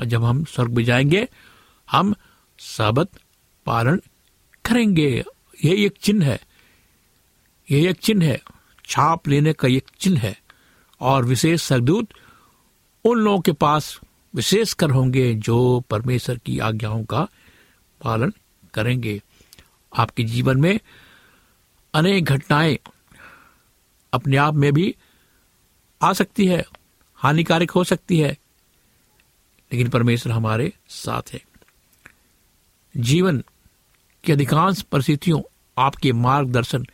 और 0.00 0.04
जब 0.04 0.24
हम 0.24 0.44
स्वर्ग 0.44 0.72
में 0.72 0.84
जाएँगे, 0.84 1.28
हम 1.90 2.14
सबत 2.58 3.08
पालन 3.66 3.96
करेंगे। 4.64 5.24
यही 5.64 5.84
एक 5.84 5.94
चिन्ह 6.00 6.26
है। 6.26 6.40
यही 7.70 7.86
एक 7.86 7.96
चिन्ह 7.96 8.24
है। 8.24 8.42
छाप 8.84 9.28
लेने 9.28 9.52
का 9.52 9.68
एक 9.68 9.90
चिन्ह 10.00 10.20
है। 10.20 10.42
और 11.00 11.24
विशेष 11.24 11.62
सरदूत 11.62 12.08
उन 13.04 13.18
लोगों 13.18 13.40
के 13.40 13.52
पास 13.52 14.00
विशेष 14.34 14.72
कर 14.72 14.90
होंगे 14.90 15.34
जो 15.34 15.80
परमेश्वर 15.80 16.38
की 16.38 16.58
आज्ञाओं 16.58 17.04
का 17.04 17.28
पालन 18.04 18.32
करेंगे। 18.74 19.22
आपके 19.96 20.24
जीवन 20.24 20.60
में 20.60 20.80
अनेक 21.94 22.24
घटनाएँ 22.24 22.78
अपने 24.12 24.36
आप 24.36 24.54
में 24.54 24.72
भी 24.72 24.96
आ 26.02 26.12
सकती 26.12 26.46
है, 26.46 26.64
हानिकारक 27.14 27.70
हो 27.70 27.84
सकती 27.84 28.18
है, 28.18 28.38
लेकिन 29.72 29.88
परमेश्वर 29.88 30.32
हमारे 30.32 30.72
साथ 30.88 31.22
है। 31.32 31.40
जीवन 32.96 33.44
की 34.24 34.32
अधिकांश 34.32 34.82
परिस्थितियों 34.82 35.40
आपके 35.78 36.12
मार्गदर्शन 36.12 36.86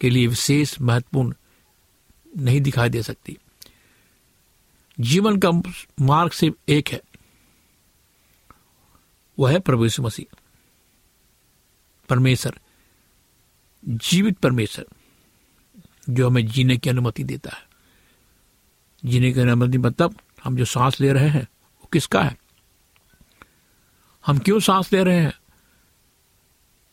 के 0.00 0.10
लिए 0.10 0.26
विशेष 0.26 0.80
महत्वपूर्ण 0.80 1.34
नहीं 2.36 2.60
दिखाई 2.60 2.88
दे 2.88 3.02
सकती। 3.02 3.38
जीवन 5.00 5.38
का 5.38 5.50
मार्ग 6.00 6.30
सिर्फ़ 6.30 6.56
एक 6.68 6.88
है। 6.88 7.02
वह 9.38 9.52
है 9.52 9.58
प्रभु 9.58 9.84
यीशु 9.84 10.02
मसीह। 10.02 10.36
परमेश्वर। 12.08 12.60
जीवित 13.88 14.38
परमेश्वर, 14.38 14.86
जो 16.10 16.26
हमें 16.26 16.46
जीने 16.46 16.76
की 16.76 16.90
अनुमति 16.90 17.24
देता 17.24 17.50
है। 17.56 17.68
जीने 19.04 19.32
की 19.32 19.40
अनुमति 19.40 19.78
मतलब 19.78 20.18
हम 20.44 20.56
जो 20.56 20.64
सांस 20.64 21.00
ले 21.00 21.12
रहे 21.12 21.28
हैं, 21.28 21.42
वो 21.42 21.88
किसका 21.92 22.22
है? 22.22 22.38
हम 24.26 24.38
क्यों 24.38 24.60
सांस 24.60 24.92
ले 24.92 25.04
रहे 25.04 25.20
हैं? 25.20 25.40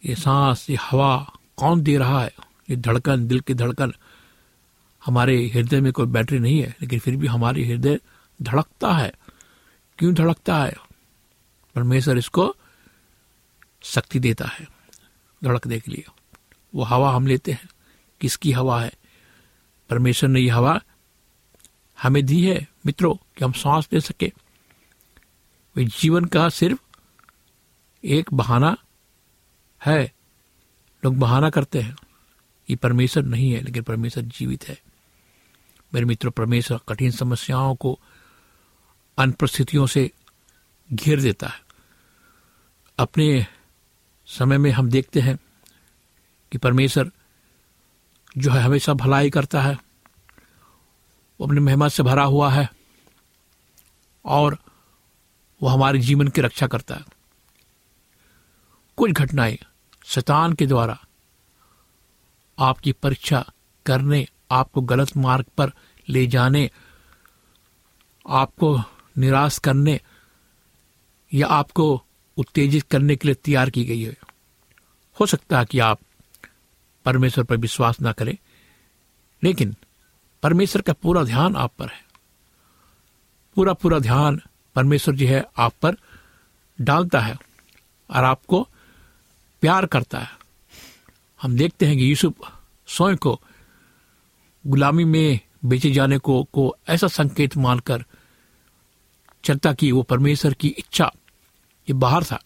ये 0.06 0.16
सांस, 0.16 0.70
ये 0.70 0.78
हवा 0.82 1.34
कौन 1.58 1.82
दे 1.82 1.98
रहा 1.98 2.24
है? 2.24 2.36
ये 2.70 2.76
धड़कन, 2.76 3.28
दिल 3.28 3.40
की 3.40 3.54
धड़कन। 3.54 3.94
हमारे 5.06 5.48
हृदय 5.48 5.82
में 5.82 5.94
कोई 5.94 6.06
बैटरी 6.06 6.40
नहीं 6.40 6.60
है, 6.60 6.76
लेकिन 6.82 7.00
फिर 7.00 7.16
भी 7.16 7.28
हमारे 7.28 7.66
हृदय 7.66 8.00
धड़कता 8.42 8.94
है। 8.94 9.14
क्यों 9.98 10.14
धड़कता 10.14 10.64
है? 10.64 10.76
परमेश्वर 11.76 12.18
इसको 12.18 12.56
शक्ति 13.84 14.20
देता 14.20 14.46
है, 14.46 14.68
धड़कने 15.44 15.80
के 15.80 15.92
लिए। 15.92 16.06
वो 16.76 16.84
हवा 16.84 17.16
हम 17.16 17.28
लेते 17.28 17.52
हैं। 17.52 17.70
किसकी 18.22 18.52
हवा 18.52 18.82
है? 18.82 18.94
परमेश्वर 19.90 20.30
ने 20.30 20.40
यह 20.40 20.56
हवा 20.56 20.82
हमें 22.02 22.26
दी 22.26 22.48
है, 22.48 22.68
मित्रों, 22.86 23.16
कि 23.16 23.46
हम 23.46 23.52
सांस 23.52 23.90
ले 23.94 24.02
सके। 24.02 24.32
वे 25.76 25.86
जीवन 25.86 26.26
का 26.26 26.50
सिर्फ़ 26.50 26.80
एक 28.04 28.34
बहाना 28.34 28.78
है। 29.86 30.14
लोग 31.06 31.18
बहाना 31.18 31.50
करते 31.50 31.82
हैं। 31.82 31.96
ये 32.70 32.76
परमेश्वर 32.76 33.24
नहीं 33.24 33.52
है, 33.52 33.62
लेकिन 33.62 33.84
परमेश्वर 33.84 34.24
जीवित 34.24 34.70
है। 34.70 34.82
मेरे 35.94 36.06
मित्रों, 36.06 36.32
परमेश्वर 36.32 36.80
कठिन 36.90 37.12
समस्याओं 37.12 37.76
को 37.76 38.00
अनुपस्थितियों 39.18 39.88
से 39.88 40.12
घेर 40.94 41.22
देता 41.22 41.48
है। 41.48 41.62
अपने 43.00 43.48
समय 44.26 44.58
में 44.58 44.72
हम 44.72 44.90
देखते 44.90 45.20
हैं 45.20 45.40
कि 46.52 46.58
परमेश्वर 46.58 47.12
जो 48.38 48.52
है 48.52 48.62
हमेशा 48.62 48.94
भलाई 48.94 49.30
करता 49.30 49.62
है, 49.62 49.74
वो 51.40 51.46
अपने 51.46 51.60
मेहमान 51.60 51.90
से 51.90 52.04
भरा 52.04 52.24
हुआ 52.24 52.52
है, 52.52 52.70
और 54.26 54.58
वो 55.62 55.68
हमारे 55.68 56.00
जीवन 56.00 56.28
की 56.28 56.42
रक्षा 56.42 56.68
करता 56.68 56.96
है। 56.96 57.06
कुछ 58.98 59.12
घटनाएँ 59.12 59.60
शैतान 60.06 60.54
के 60.54 60.68
द्वारा 60.68 61.06
आपकी 62.64 62.92
परीक्षा 62.92 63.46
करने, 63.86 64.28
आपको 64.52 64.82
गलत 64.82 65.18
मार्ग 65.18 65.46
पर 65.58 65.72
ले 66.10 66.28
जाने, 66.28 66.70
आपको 68.30 68.78
निराश 69.18 69.58
करने 69.58 70.00
या 71.34 71.48
आपको 71.48 72.04
उत्तेजित 72.38 72.84
करने 72.92 73.16
के 73.16 73.28
लिए 73.28 73.36
तैयार 73.36 73.70
की 73.70 73.84
गई 73.86 74.02
है। 74.02 74.18
हो 75.20 75.26
सकता 75.26 75.60
है 75.60 75.66
कि 75.66 75.80
आप 75.80 76.00
परमेश्वर 77.06 77.44
पर 77.44 77.58
विश्वास 77.58 78.02
ना 78.02 78.12
करें, 78.12 78.38
लेकिन 79.44 79.76
परमेश्वर 80.44 80.82
का 80.82 80.94
पूरा 80.94 81.24
ध्यान 81.24 81.56
आप 81.56 81.74
पर 81.80 81.88
है। 81.88 82.02
पूरा 83.56 83.74
पूरा 83.74 84.00
ध्यान 84.00 84.42
परमेश्वर 84.76 85.16
जी 85.16 85.26
है 85.26 85.44
आप 85.58 85.74
पर 85.82 85.96
डालता 86.82 87.20
है 87.20 87.36
और 88.10 88.24
आपको 88.24 88.68
प्यार 89.62 89.86
करता 89.86 90.20
है। 90.20 90.43
हम 91.44 91.58
देखते 91.58 91.86
हैं 91.86 91.98
कि 91.98 92.10
यूसुफ 92.10 92.34
स्वयं 92.88 93.18
को 93.18 93.42
गुलामी 94.68 95.04
में 95.04 95.40
बेचे 95.66 95.92
जाने 95.92 96.18
को 96.18 96.44
को 96.44 96.78
ऐसा 96.88 97.08
संकेत 97.08 97.58
मानकर 97.58 98.06
चलता 99.44 99.74
कि 99.74 99.92
वो 99.92 100.04
परमेश्वर 100.04 100.54
की 100.54 100.68
इच्छा 100.68 101.12
ये 101.90 101.94
बाहर 101.94 102.24
था। 102.24 102.44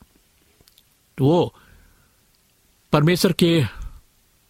तो 1.18 1.26
वो 1.26 1.56
परमेश्वर 2.92 3.34
के 3.34 3.66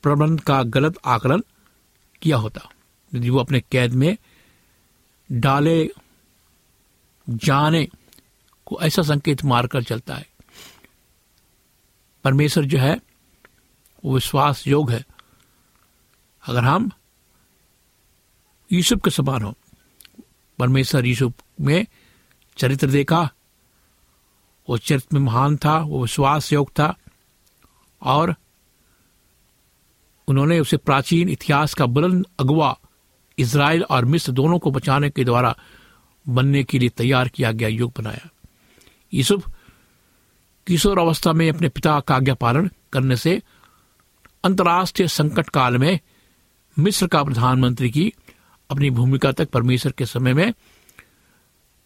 प्रबंध 0.02 0.42
का 0.42 0.64
गलत 0.64 1.00
आकलन 1.06 1.44
किया 2.22 2.38
होता। 2.38 2.70
यदि 3.16 3.30
वो 3.30 3.40
अपने 3.40 3.60
कैद 3.60 3.94
में 3.94 4.18
डाले 5.32 5.92
जाने 7.30 7.88
को 8.66 8.80
ऐसा 8.82 9.02
संकेत 9.02 9.44
मारकर 9.46 9.84
चलता 9.84 10.16
है। 10.16 10.28
परमेश्वर 12.24 12.66
जो 12.66 12.78
है 12.78 13.07
वो 14.06 14.14
विश्वास 14.14 14.68
योग 14.68 14.92
है। 14.92 15.06
अगर 16.48 16.64
हम 16.64 16.92
यूसुफ 18.72 19.00
के 19.04 19.10
समान 19.10 19.42
हो, 19.42 19.54
परमेश्वर 20.60 21.06
यूसुफ 21.06 21.34
में 21.62 21.88
चरित्र 22.58 22.88
देखा, 22.88 23.30
वो 24.70 24.78
चरित्र 24.78 25.08
में 25.14 25.22
महान 25.22 25.58
था, 25.58 25.80
वो 25.80 26.02
विश्वास 26.02 26.54
योग 26.54 26.70
था, 26.70 26.96
और 28.02 28.36
उन्होंने 30.28 30.60
उसे 30.60 30.78
प्राचीन 30.78 31.30
इतिहास 31.30 31.74
का 31.74 31.86
बुलंद 31.86 32.26
अगवा 32.40 32.80
इसराइल 33.38 33.84
और 33.84 34.06
मिस्र 34.06 34.32
दोनों 34.32 34.60
को 34.60 34.72
बचाने 34.72 35.10
के 35.10 35.24
द्वारा 35.24 35.58
बनने 36.30 36.64
के 36.64 36.80
लिए 36.80 36.90
तैयार 36.90 37.28
किया 37.28 37.52
गया 37.52 37.68
युग 37.68 37.94
बनाया। 37.98 38.30
यूसुफ 39.14 39.50
किशोर 40.68 41.00
अवस्था 41.00 41.34
में 41.34 41.50
अपने 41.50 41.70
पिता 41.70 42.00
का 42.00 42.16
आज्ञा 42.16 42.34
पालन 42.34 42.70
करने 42.94 43.16
से 43.16 43.42
अंतर्राष्ट्रीय 44.44 45.08
संकट 45.08 45.50
काल 45.50 45.78
में 45.78 46.00
मिस्र 46.80 47.08
का 47.08 47.24
प्रधानमंत्री 47.24 47.90
की 47.90 48.14
अपनी 48.70 48.90
भूमिका 48.90 49.32
तक 49.32 49.50
परमेश्वर 49.50 49.92
के 49.92 50.06
समय 50.06 50.34
में 50.34 50.54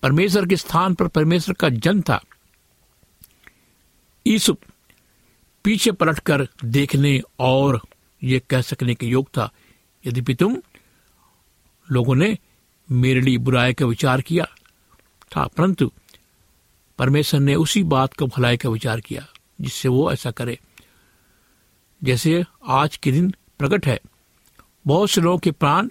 परमेश्वर 0.04 0.46
के 0.46 0.56
स्थान 0.56 0.94
पर 0.94 1.08
परमेश्वर 1.08 1.56
का 1.56 1.70
जन 1.70 2.02
था। 2.02 2.20
ईसुफ 4.26 4.58
पीछे 5.64 5.92
पलटकर 5.92 6.48
देखने 6.66 7.22
और 7.40 7.82
ये 8.24 8.40
कह 8.40 8.62
सकने 8.62 8.96
के 8.96 9.08
योग 9.08 9.28
था 9.28 9.50
यद्यपि 10.08 10.34
तुम 10.36 10.58
लोगों 11.92 12.16
ने 12.16 12.38
मेरे 12.92 13.22
लिए 13.22 13.38
बुराई 13.38 13.74
का 13.74 13.86
विचार 13.86 14.22
किया 14.22 14.46
था, 15.32 15.46
परंतु 15.48 15.92
परमेश्वर 16.98 17.40
ने 17.40 17.56
उसी 17.56 17.84
बात 17.84 18.14
को 18.14 18.28
भलाई 18.28 18.58
का 18.58 18.70
विचार 18.70 19.00
किया, 19.00 19.26
जिससे 19.62 19.90
वो 19.90 20.12
ऐसा 20.12 20.32
करे। 20.32 20.60
जैसे 22.04 22.44
आज 22.68 22.98
के 22.98 23.12
दिन 23.12 23.34
प्रकट 23.60 23.88
है। 23.88 24.00
बहुत 24.88 25.10
से 25.10 25.22
लोगों 25.22 25.38
के 25.38 25.52
प्राण 25.52 25.90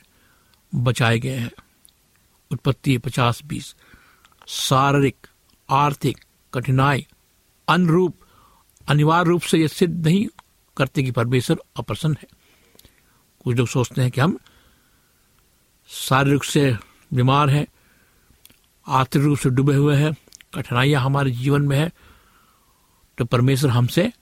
बचाए 0.75 1.18
गए 1.18 1.37
हैं। 1.37 1.51
उत्पत्ति 2.53 2.99
पचास 2.99 3.42
बीस। 3.44 3.75
शारीरिक, 4.46 5.27
आर्थिक 5.70 6.25
कठिनाई, 6.55 7.07
अनुरूप, 7.68 8.16
अनिवार्य 8.88 9.29
रूप 9.29 9.42
से 9.42 9.59
यह 9.59 9.68
सिद्ध 9.68 10.07
नहीं 10.07 10.27
करते 10.77 11.03
कि 11.03 11.11
परमेश्वर 11.11 11.59
अप्रसन्न 11.77 12.16
है। 12.23 12.29
कुछ 13.44 13.57
लोग 13.57 13.68
सोचते 13.68 14.03
हैं 14.03 14.11
कि 14.11 14.20
हम 14.20 14.38
शारीरिक 15.88 16.44
से 16.44 16.77
बीमार 17.14 17.51
हैं, 17.51 17.66
आर्थिक 18.87 19.23
रूप 19.23 19.38
से 19.38 19.51
डूबे 19.51 19.75
हुए 19.75 19.96
हैं, 19.96 20.12
कठिनाइयाँ 20.55 21.03
हमारे 21.03 21.31
जीवन 21.31 21.62
में 21.62 21.79
है 21.79 21.90
तो 23.18 23.25
परमेश्वर 23.25 23.70
हमसे 23.70 24.12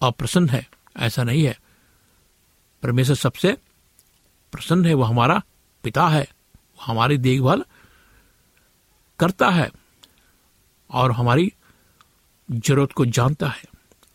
अप्रसन्न 0.00 0.48
है। 0.48 0.68
ऐसा 0.96 1.22
नहीं 1.22 1.44
है। 1.44 1.58
परमेश्वर 2.82 3.16
सबसे 3.16 3.52
प्रसन्न 4.52 4.86
है 4.86 4.94
वो 4.94 5.02
हमारा 5.02 5.42
पिता 5.82 6.08
है 6.08 6.22
वो 6.22 6.84
हमारी 6.84 7.18
देखभाल 7.18 7.64
करता 9.18 9.48
है 9.48 9.70
और 10.90 11.12
हमारी 11.12 11.52
ज़रूरत 12.50 12.92
को 12.92 13.06
जानता 13.06 13.48
है 13.48 13.64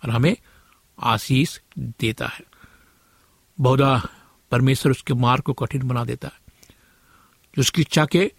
और 0.04 0.10
हमें 0.10 0.38
आशीष 1.00 1.60
देता 1.78 2.28
है। 2.28 2.44
बहुधा 3.60 4.10
परमेश्वर 4.52 4.92
उसके 4.92 5.14
मार्ग 5.14 5.44
को 5.44 5.54
कठिन 5.54 5.88
बना 5.88 6.06
देता 6.06 6.28
है। 6.28 6.40
जो 7.56 7.60
उसकी 7.60 7.82
इच्छा 7.82 8.06
के 8.06 8.34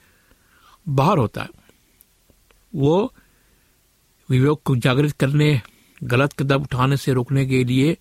बाहर 0.89 1.19
होता 1.19 1.43
है, 1.43 1.49
वो 2.75 3.15
विवेक 4.29 4.59
को 4.65 4.77
जागृत 4.77 5.13
करने, 5.13 5.63
गलत 6.03 6.33
कदम 6.33 6.63
उठाने 6.63 6.97
से 6.97 7.13
रोकने 7.13 7.47
के 7.47 7.65
लिए 7.65 7.97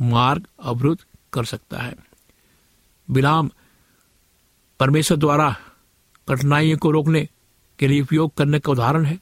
मार्ग 0.00 0.46
अवरुद्ध 0.62 1.04
कर 1.32 1.44
सकता 1.44 1.78
है। 1.78 1.96
बिलाम 3.10 3.50
परमेश्वर 4.80 5.18
द्वारा 5.18 5.56
कठिनाइयों 6.28 6.78
को 6.78 6.90
रोकने 6.90 7.28
के 7.78 7.86
लिए 7.86 8.00
उपयोग 8.00 8.34
करने 8.34 8.58
का 8.58 8.72
उदाहरण 8.72 9.04
है। 9.04 9.18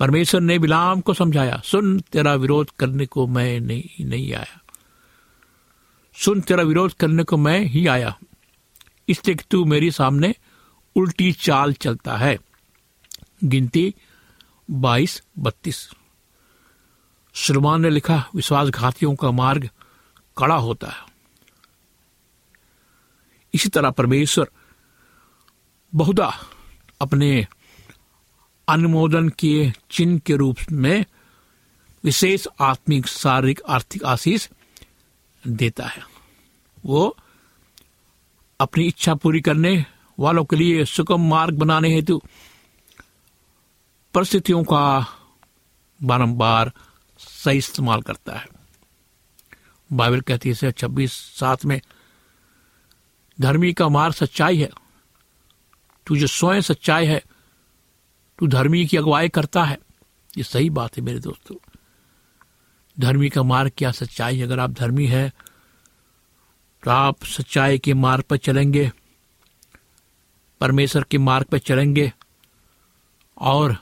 परमेश्वर 0.00 0.40
ने 0.40 0.58
बिलाम 0.58 1.00
को 1.00 1.14
समझाया, 1.14 1.62
सुन, 1.64 2.00
तेरा 2.00 2.34
विरोध 2.34 2.70
करने 2.70 3.06
को 3.06 3.26
मैं 3.26 3.60
नहीं 3.60 4.04
नहीं 4.04 4.34
आया। 4.34 4.60
सुन, 6.14 6.40
तेरा 6.40 6.62
विरोध 6.62 6.92
करने 6.92 7.24
को 7.24 7.36
मैं 7.36 7.60
ही 7.60 7.86
आया। 7.86 8.18
इसलिए 9.08 9.36
तू 9.50 9.64
मेरे 9.64 9.90
सामने 9.90 10.34
उल्टी 10.96 11.32
चाल 11.32 11.72
चलता 11.72 12.16
है। 12.16 12.38
गिनती 13.44 13.94
बाईस, 14.70 15.22
बत्तीस। 15.38 15.90
श्रीमान 17.34 17.80
ने 17.80 17.90
लिखा, 17.90 18.30
विश्वासघातियों 18.34 19.14
का 19.14 19.30
मार्ग 19.30 19.70
कड़ा 20.38 20.54
होता 20.54 20.86
है। 20.86 21.06
इसी 23.54 23.68
तरह 23.68 23.90
परमेश्वर 23.90 24.50
बहुधा 25.94 26.38
अपने 27.00 27.46
अनुमोदन 28.68 29.28
के 29.28 29.72
चिन्ह 29.90 30.18
के 30.18 30.36
रूप 30.36 30.56
में 30.72 31.04
विशेष 32.04 32.46
आत्मिक, 32.60 33.06
शारीरिक, 33.06 33.60
आर्थिक 33.68 34.04
आशीष 34.04 34.48
देता 35.46 35.86
है। 35.86 36.02
वो 36.84 37.16
अपनी 38.60 38.84
इच्छा 38.84 39.14
पूरी 39.14 39.40
करने 39.40 39.86
वालों 40.20 40.44
के 40.44 40.56
लिए 40.56 40.84
सुगम 40.84 41.30
मार्ग 41.30 41.54
बनाने 41.54 41.94
हेतु 41.94 42.22
परिस्थितियों 44.14 44.64
का 44.64 45.06
बारंबार 46.02 46.72
सही 47.44 47.58
इस्तेमाल 47.58 48.02
करता 48.02 48.36
है। 48.36 48.46
बाइबल 49.90 50.20
कहती 50.20 50.54
है 50.62 50.70
छब्बीस 50.72 51.12
सात 51.38 51.64
में, 51.64 51.80
धर्मी 53.38 53.72
का 53.72 53.88
मार्ग 53.88 54.14
सच्चाई 54.14 54.58
है। 54.58 54.70
तू 56.06 56.16
जो 56.16 56.26
स्वयं 56.26 56.60
सच्चाई 56.60 57.06
है, 57.06 57.22
तू 58.38 58.46
धर्मी 58.46 58.84
की 58.86 58.96
अगुवाई 58.96 59.28
करता 59.28 59.64
है। 59.64 59.78
ये 60.36 60.44
सही 60.44 60.70
बात 60.70 60.96
है 60.96 61.02
मेरे 61.02 61.18
दोस्तों। 61.20 61.56
धर्मी 62.96 63.28
का 63.28 63.42
मार्ग 63.42 63.72
क्या 63.78 63.90
सच्चाई 63.92 64.40
अगर 64.40 64.60
आप 64.60 64.70
धर्मी 64.70 65.06
है 65.06 65.32
तो 66.82 66.90
आप 66.90 67.24
सच्चाई 67.24 67.78
के 67.78 67.94
मार्ग 67.94 68.22
पर 68.22 68.36
चलेंगे, 68.36 68.90
परमेश्वर 70.60 71.04
के 71.04 71.18
मार्ग 71.18 71.46
पर 71.46 71.58
चलेंगे, 71.58 72.12
और 73.36 73.76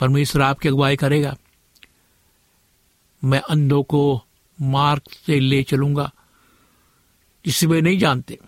परमेश्वर 0.00 0.42
आपकी 0.42 0.68
अगुवाई 0.68 0.96
करेगा। 0.96 1.36
मैं 3.22 3.40
अंधों 3.40 3.82
को 3.82 4.22
मार्ग 4.58 5.10
से 5.26 5.38
ले 5.40 5.62
चलूँगा, 5.62 6.10
जिसे 7.44 7.66
वे 7.66 7.80
नहीं 7.80 7.98
जानते। 7.98 8.38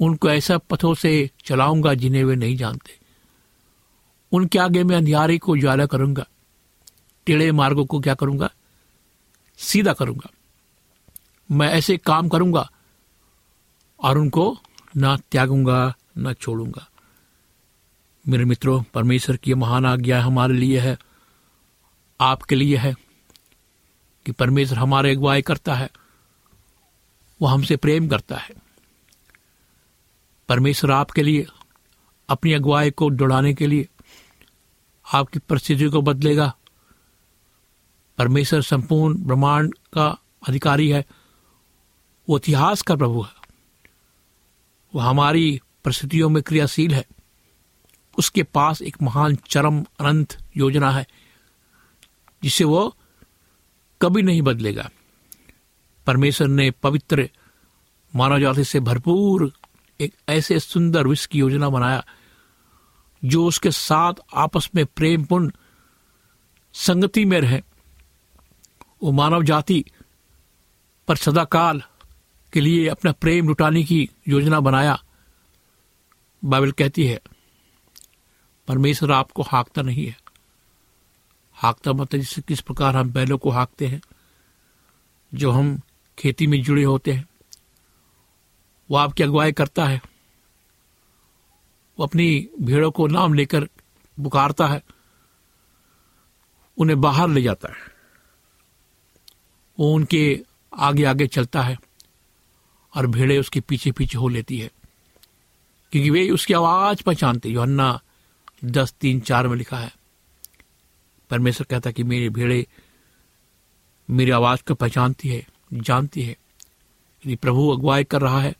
उनको 0.00 0.30
ऐसा 0.30 0.58
पथों 0.58 0.94
से 0.94 1.30
चलाऊँगा 1.44 1.94
जिन्हें 1.94 2.24
वे 2.24 2.36
नहीं 2.36 2.56
जानते। 2.56 2.98
उनके 4.32 4.58
आगे 4.58 4.84
मैं 4.84 4.96
अंधियारे 4.96 5.38
को 5.38 5.52
उजाला 5.52 5.86
करूँगा, 5.86 6.26
टेढ़े 7.26 7.50
मार्गों 7.52 7.84
को 7.84 8.00
क्या 8.00 8.14
करूँगा? 8.14 8.50
सीधा 9.58 9.92
करूँगा। 9.92 10.30
मैं 11.50 11.68
ऐसे 11.68 11.96
काम 11.96 12.28
करूँगा 12.28 12.68
और 14.00 14.18
उनको 14.18 14.56
ना 14.96 15.16
त्यागूँगा, 15.30 15.94
ना 16.18 16.32
छोड़ूँगा। 16.32 16.88
मेरे 18.24 18.44
मित्रों, 18.44 18.82
परमेश्वर 18.94 19.36
की 19.36 19.54
महान 19.54 19.86
आज्ञा 19.86 20.20
हमारे 20.22 20.54
लिए 20.54 20.78
है, 20.80 20.96
आपके 22.20 22.54
लिए 22.54 22.76
है। 22.76 22.94
कि 24.26 24.32
परमेश्वर 24.32 24.78
हमारे 24.78 25.12
अगुवाई 25.12 25.42
करता 25.42 25.74
है, 25.74 25.90
वो 27.42 27.48
हमसे 27.48 27.76
प्रेम 27.76 28.08
करता 28.08 28.36
है। 28.36 28.50
परमेश्वर 30.48 30.90
आपके 30.90 31.22
लिए, 31.22 31.46
अपनी 32.28 32.52
अगुवाई 32.52 32.90
को 32.90 33.10
दौड़ाने 33.10 33.54
के 33.54 33.66
लिए, 33.66 33.88
आपकी 35.14 35.38
परिस्थितियों 35.38 35.90
को 35.90 36.02
बदलेगा। 36.02 36.56
परमेश्वर 38.18 38.62
संपूर्ण 38.62 39.14
ब्रह्मांड 39.18 39.74
का 39.74 40.18
अधिकारी 40.48 40.88
है, 40.88 41.06
वो 42.28 42.38
इतिहास 42.38 42.82
का 42.82 42.96
प्रभु 42.96 43.22
है। 43.22 43.44
वो 44.94 45.00
हमारी 45.00 45.60
परिस्थितियों 45.84 46.28
में 46.28 46.42
क्रियाशील 46.42 46.94
है। 46.94 47.06
उसके 48.18 48.42
पास 48.42 48.82
एक 48.82 48.96
महान 49.02 49.36
चरम 49.36 49.82
अनंत 49.82 50.38
योजना 50.56 50.90
है, 50.90 51.06
जिसे 52.42 52.64
वो 52.64 52.96
कभी 54.04 54.22
नहीं 54.22 54.42
बदलेगा। 54.42 54.90
परमेश्वर 56.06 56.48
ने 56.48 56.70
पवित्र 56.70 57.30
मानव 58.16 58.40
जाति 58.40 58.64
से 58.64 58.80
भरपूर 58.80 59.52
एक 60.00 60.14
ऐसे 60.28 60.60
सुंदर 60.60 61.06
विश्व 61.06 61.28
की 61.32 61.38
योजना 61.38 61.68
बनाया, 61.68 62.04
जो 63.24 63.46
उसके 63.46 63.70
साथ 63.70 64.14
आपस 64.34 64.70
में 64.74 64.86
प्रेमपूर्ण 64.86 65.50
संगति 66.72 67.24
में 67.24 67.40
रहे। 67.40 67.62
वो 69.02 69.12
मानव 69.12 69.42
जाति 69.42 69.84
पर 71.08 71.16
सदाकाल 71.16 71.82
के 72.52 72.60
लिए 72.60 72.88
अपना 72.88 73.12
प्रेम 73.12 73.48
लुटाने 73.48 73.84
की 73.84 74.10
योजना 74.28 74.60
बनाया। 74.60 75.02
बाइबल 76.44 76.70
कहती 76.70 77.06
है, 77.06 77.20
परमेश्वर 78.68 79.12
आपको 79.12 79.42
हाँकता 79.42 79.82
नहीं 79.82 80.06
है। 80.06 80.23
हाँकता 81.54 81.92
मतलब 81.92 82.20
जिससे 82.20 82.42
किस 82.42 82.60
प्रकार 82.60 82.96
हम 82.96 83.10
बैलों 83.10 83.38
को 83.38 83.50
हाँकते 83.50 83.86
हैं, 83.86 84.02
जो 85.34 85.50
हम 85.50 85.80
खेती 86.18 86.46
में 86.46 86.62
जुड़े 86.62 86.84
होते 86.84 87.12
हैं। 87.12 87.28
वो 88.90 88.96
आपकी 88.96 89.22
अगुवाई 89.22 89.52
करता 89.52 89.84
है। 89.84 90.02
वो 91.98 92.06
अपनी 92.06 92.48
भेड़ों 92.60 92.90
को 92.90 93.06
नाम 93.06 93.34
लेकर 93.34 93.64
पुकारता 94.22 94.66
है। 94.66 94.82
उन्हें 96.78 97.00
बाहर 97.00 97.28
ले 97.28 97.42
जाता 97.42 97.68
है। 97.68 97.78
वो 99.78 99.94
उनके 99.94 100.44
आगे 100.78 101.04
आगे 101.04 101.26
चलता 101.26 101.62
है 101.62 101.78
और 102.96 103.06
भेड़े 103.06 103.38
उसके 103.38 103.60
पीछे 103.60 103.92
पीछे 103.92 104.18
हो 104.18 104.28
लेती 104.28 104.58
है। 104.58 104.70
क्योंकि 105.92 106.10
वे 106.10 106.30
उसकी 106.30 106.54
आवाज़ 106.54 107.02
पहचानते 107.02 107.48
योहन्ना 107.48 108.00
दस 108.64 108.94
तीन 109.00 109.20
चार 109.20 109.48
में 109.48 109.56
लिखा 109.56 109.78
है। 109.78 110.03
परमेश्वर 111.30 111.66
कहता 111.70 111.90
कि 111.90 112.02
मेरी 112.02 112.28
भेड़े 112.28 112.66
मेरी 114.10 114.30
आवाज़ 114.30 114.60
को 114.68 114.74
पहचानती 114.74 115.28
है, 115.28 115.46
जानती 115.72 116.22
है। 116.22 116.32
यदि 117.26 117.36
प्रभु 117.36 117.70
अगुवाई 117.70 118.04
कर 118.04 118.20
रहा 118.20 118.40
है, 118.40 118.54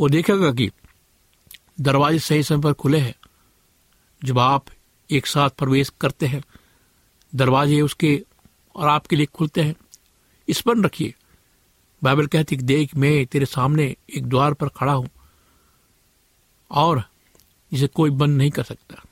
वो 0.00 0.08
देखेगा 0.08 0.52
कि 0.52 0.70
दरवाजे 1.80 2.18
सही 2.18 2.42
समय 2.42 2.60
पर 2.60 2.72
खुले 2.72 2.98
हैं। 2.98 3.14
जब 4.24 4.38
आप 4.38 4.64
एक 5.10 5.26
साथ 5.26 5.50
प्रवेश 5.50 5.92
करते 6.00 6.26
हैं, 6.26 6.42
दरवाजे 7.34 7.80
उसके 7.80 8.24
और 8.76 8.88
आपके 8.88 9.16
लिए 9.16 9.26
खुलते 9.26 9.62
हैं, 9.62 9.74
स्मरण 10.50 10.82
रखिए। 10.82 11.14
बाइबल 12.02 12.26
कहती 12.26 12.56
कि 12.56 12.62
देख, 12.62 12.96
मैं 12.96 13.26
तेरे 13.26 13.46
सामने 13.46 13.96
एक 14.16 14.26
द्वार 14.26 14.54
पर 14.54 14.68
खड़ा 14.68 14.92
हूँ 14.92 15.10
और 16.70 17.02
जिसे 17.72 17.86
कोई 17.86 18.10
बंद 18.10 18.38
नहीं 18.38 18.50
कर 18.50 18.62
सकता। 18.62 19.02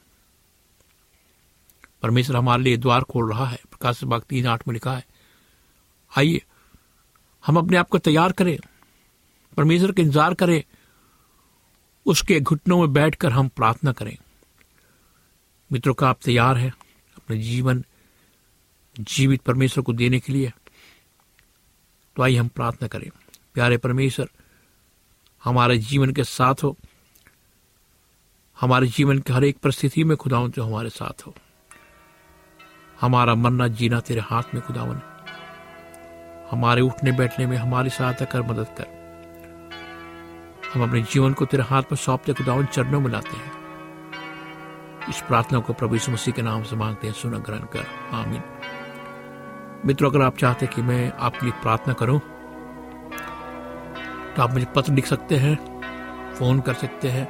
परमेश्वर 2.03 2.37
हमारे 2.37 2.63
लिए 2.63 2.77
द्वार 2.77 3.03
खोल 3.03 3.31
रहा 3.31 3.47
है। 3.47 3.59
प्रकाश 3.71 4.03
बाग 4.05 4.23
तीन, 4.23 4.47
आठ 4.47 4.67
में 4.69 4.73
लिखा 4.73 4.95
है। 4.97 5.05
आइए, 6.13 6.43
हम 7.45 7.57
अपने 7.57 7.77
आप 7.77 7.89
को 7.89 7.99
तैयार 7.99 8.33
करें, 8.33 8.59
परमेश्वर 9.57 9.93
का 9.93 10.03
इंतज़ार 10.03 10.35
करें, 10.35 10.63
उसके 12.07 12.41
घुटनों 12.41 12.79
में 12.81 12.93
बैठकर 12.93 13.33
हम 13.33 13.49
प्रार्थना 13.49 13.93
करें। 13.93 14.17
मित्रों 15.71 15.95
का 15.95 16.09
आप 16.09 16.19
तैयार 16.25 16.57
हैं 16.57 16.73
अपने 17.17 17.39
जीवन, 17.39 17.85
जीवित 18.97 19.43
परमेश्वर 19.43 19.85
को 19.85 19.93
देने 19.93 20.21
के 20.21 20.33
लिए। 20.33 20.53
तो 22.17 22.23
आइए 22.23 22.37
हम 22.37 22.49
प्रार्थना 22.49 22.89
करें। 22.89 23.11
प्यारे 23.55 23.77
परमेश्वर, 23.77 24.29
हमारे 25.45 25.79
जीवन 25.79 26.13
के 26.13 26.25
साथ 26.25 26.63
हो। 26.63 26.77
हमारे 28.59 28.87
जीवन 28.87 29.19
के 29.19 29.33
हर 29.33 29.45
एक 29.45 29.59
परिस्थिति 29.59 30.05
में 30.05 30.17
खुदाओं 30.17 30.49
जो 30.51 30.65
हमारे 30.65 30.91
साथ 30.91 31.27
हो। 31.27 31.35
हमारा 33.01 33.35
मरना 33.35 33.69
जीना 33.69 34.01
तेरे 34.01 34.21
हाथ 34.21 34.43
में 34.55 34.63
खुदावन 34.63 35.01
हमारे 36.51 36.81
उठने 36.81 37.13
बैठने 37.13 37.47
में 37.47 37.57
हमारी 37.57 37.91
सहायता 37.91 38.25
कर, 38.25 38.43
मदद 38.43 38.67
कर। 38.79 38.87
हम 40.75 40.83
अपने 40.83 41.03
जीवन 41.03 41.33
को 41.33 41.45
तेरे 41.45 41.63
हाथ 41.63 41.83
में 41.83 41.97
सौंपते 41.97 42.33
खुदावन 42.33 42.67
चरणों 42.67 43.01
में 43.01 43.11
लाते 43.11 43.37
हैं। 43.37 43.53
इस 45.09 45.21
प्रार्थना 45.21 45.59
को 45.59 45.73
प्रभु 45.73 45.95
यीशु 45.95 46.13
मसीह 46.13 46.35
के 46.35 46.43
नाम 46.43 46.63
से 46.63 46.77
मांगते 46.77 47.07
हैं, 47.07 47.15
सुन, 47.15 47.39
ग्रहण 47.39 47.59
कर। 47.59 47.87
आमीन। 48.13 48.43
मित्रों, 49.87 50.11
अगर 50.11 50.23
आप 50.23 50.37
चाहते 50.37 50.67
कि 50.67 50.83
मैं 50.83 51.13
आपके 51.13 51.47
लिए 51.47 51.61
प्रार्थना 51.63 51.95
करूँ 51.95 52.21
तो 54.37 54.43
आप 54.43 54.53
मुझे 54.53 54.67
पत्र 54.77 54.93
लिख 54.93 55.07
सकते 55.07 55.37
हैं, 55.37 55.55
फ़ोन 56.35 56.61
कर 56.61 56.75
सकते 56.75 57.09
हैं, 57.09 57.27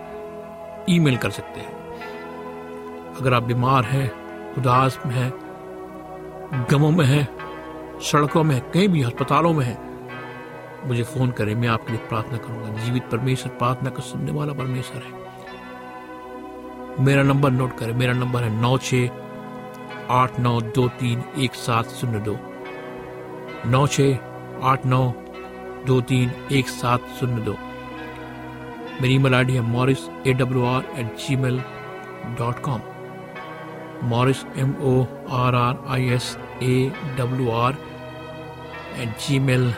ईमेल 0.90 1.16
कर 1.16 1.31
सकते 1.31 1.61
हैं। 1.61 1.72
अगर 3.16 3.35
आप 3.35 3.42
बीमार 3.42 3.85
हैं, 3.85 4.11
उदास 4.54 4.98
में 5.07 5.14
हैं 5.14 5.47
गमों 6.52 6.90
में 6.90 7.04
है, 7.06 7.28
सड़कों 8.02 8.44
में 8.44 8.54
हैं, 8.54 8.70
कहीं 8.70 8.88
भी 8.88 9.02
अस्पतालों 9.02 9.52
में 9.52 9.64
है। 9.66 9.78
मुझे 10.88 11.02
फ़ोन 11.02 11.30
करें, 11.30 11.54
मैं 11.54 11.68
आपके 11.68 11.92
लिए 11.92 12.06
प्रार्थना 12.08 12.38
करूँगा। 12.38 12.84
जीवित 12.84 13.02
परमेश्वर, 13.02 13.52
प्रार्थना 13.52 13.90
का 13.90 14.02
सुनने 14.02 14.32
वाला 14.32 14.52
परमेश्वर 14.52 15.02
है। 15.02 15.12
मेरा 17.04 17.22
नंबर 17.22 17.50
नोट 17.50 17.78
करें, 17.78 17.92
मेरा 17.94 18.12
नंबर 18.12 18.42
है 18.42 18.61
नौ 18.61 18.78
छ 18.78 18.94
आठ 20.11 20.40
नौ 20.40 20.61
दो 20.61 20.88
तीन 20.88 21.22
एक 21.38 21.54
सात 21.54 21.87
शून्य 21.87 22.18
दो। 22.18 22.38
नौ 23.66 23.87
छ 23.87 24.00
आठ 24.62 24.87
नौ 24.87 25.14
दो 25.87 26.00
तीन 26.00 26.30
एक 26.52 26.68
सात 26.68 27.00
शून्य 27.20 27.42
दो। 27.42 27.56
मेरी 29.02 29.14
ईमेल 29.14 29.34
आई 29.34 29.44
डी 29.44 29.54
है 29.54 29.61
Morris 29.61 29.98
A 30.26 30.32
W 30.32 30.64
R 30.64 30.84
at 30.98 31.16
Gmail 31.37 31.61
dot 32.38 32.58
com 32.58 32.80
Morris 34.04 34.44
M 34.56 34.74
O 34.82 35.00
R 35.37 35.54
R 35.54 35.84
I 35.92 36.08
S 36.14 36.37
A 36.62 36.74
W 37.18 37.50
R 37.50 37.76
at 39.02 39.16
Gmail 39.38 39.72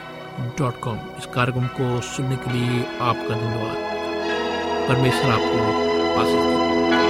dot 0.59 0.80
com 0.80 0.98
इस 1.18 1.26
कार्यक्रम 1.35 1.66
को 1.78 2.00
सुनने 2.00 2.37
के 2.37 2.52
लिए 2.52 2.85
आपका 3.00 3.35
धन्यवाद। 3.35 3.76
परमेश्वर 4.88 5.30
आपको 5.30 6.20
आशीष 6.20 7.10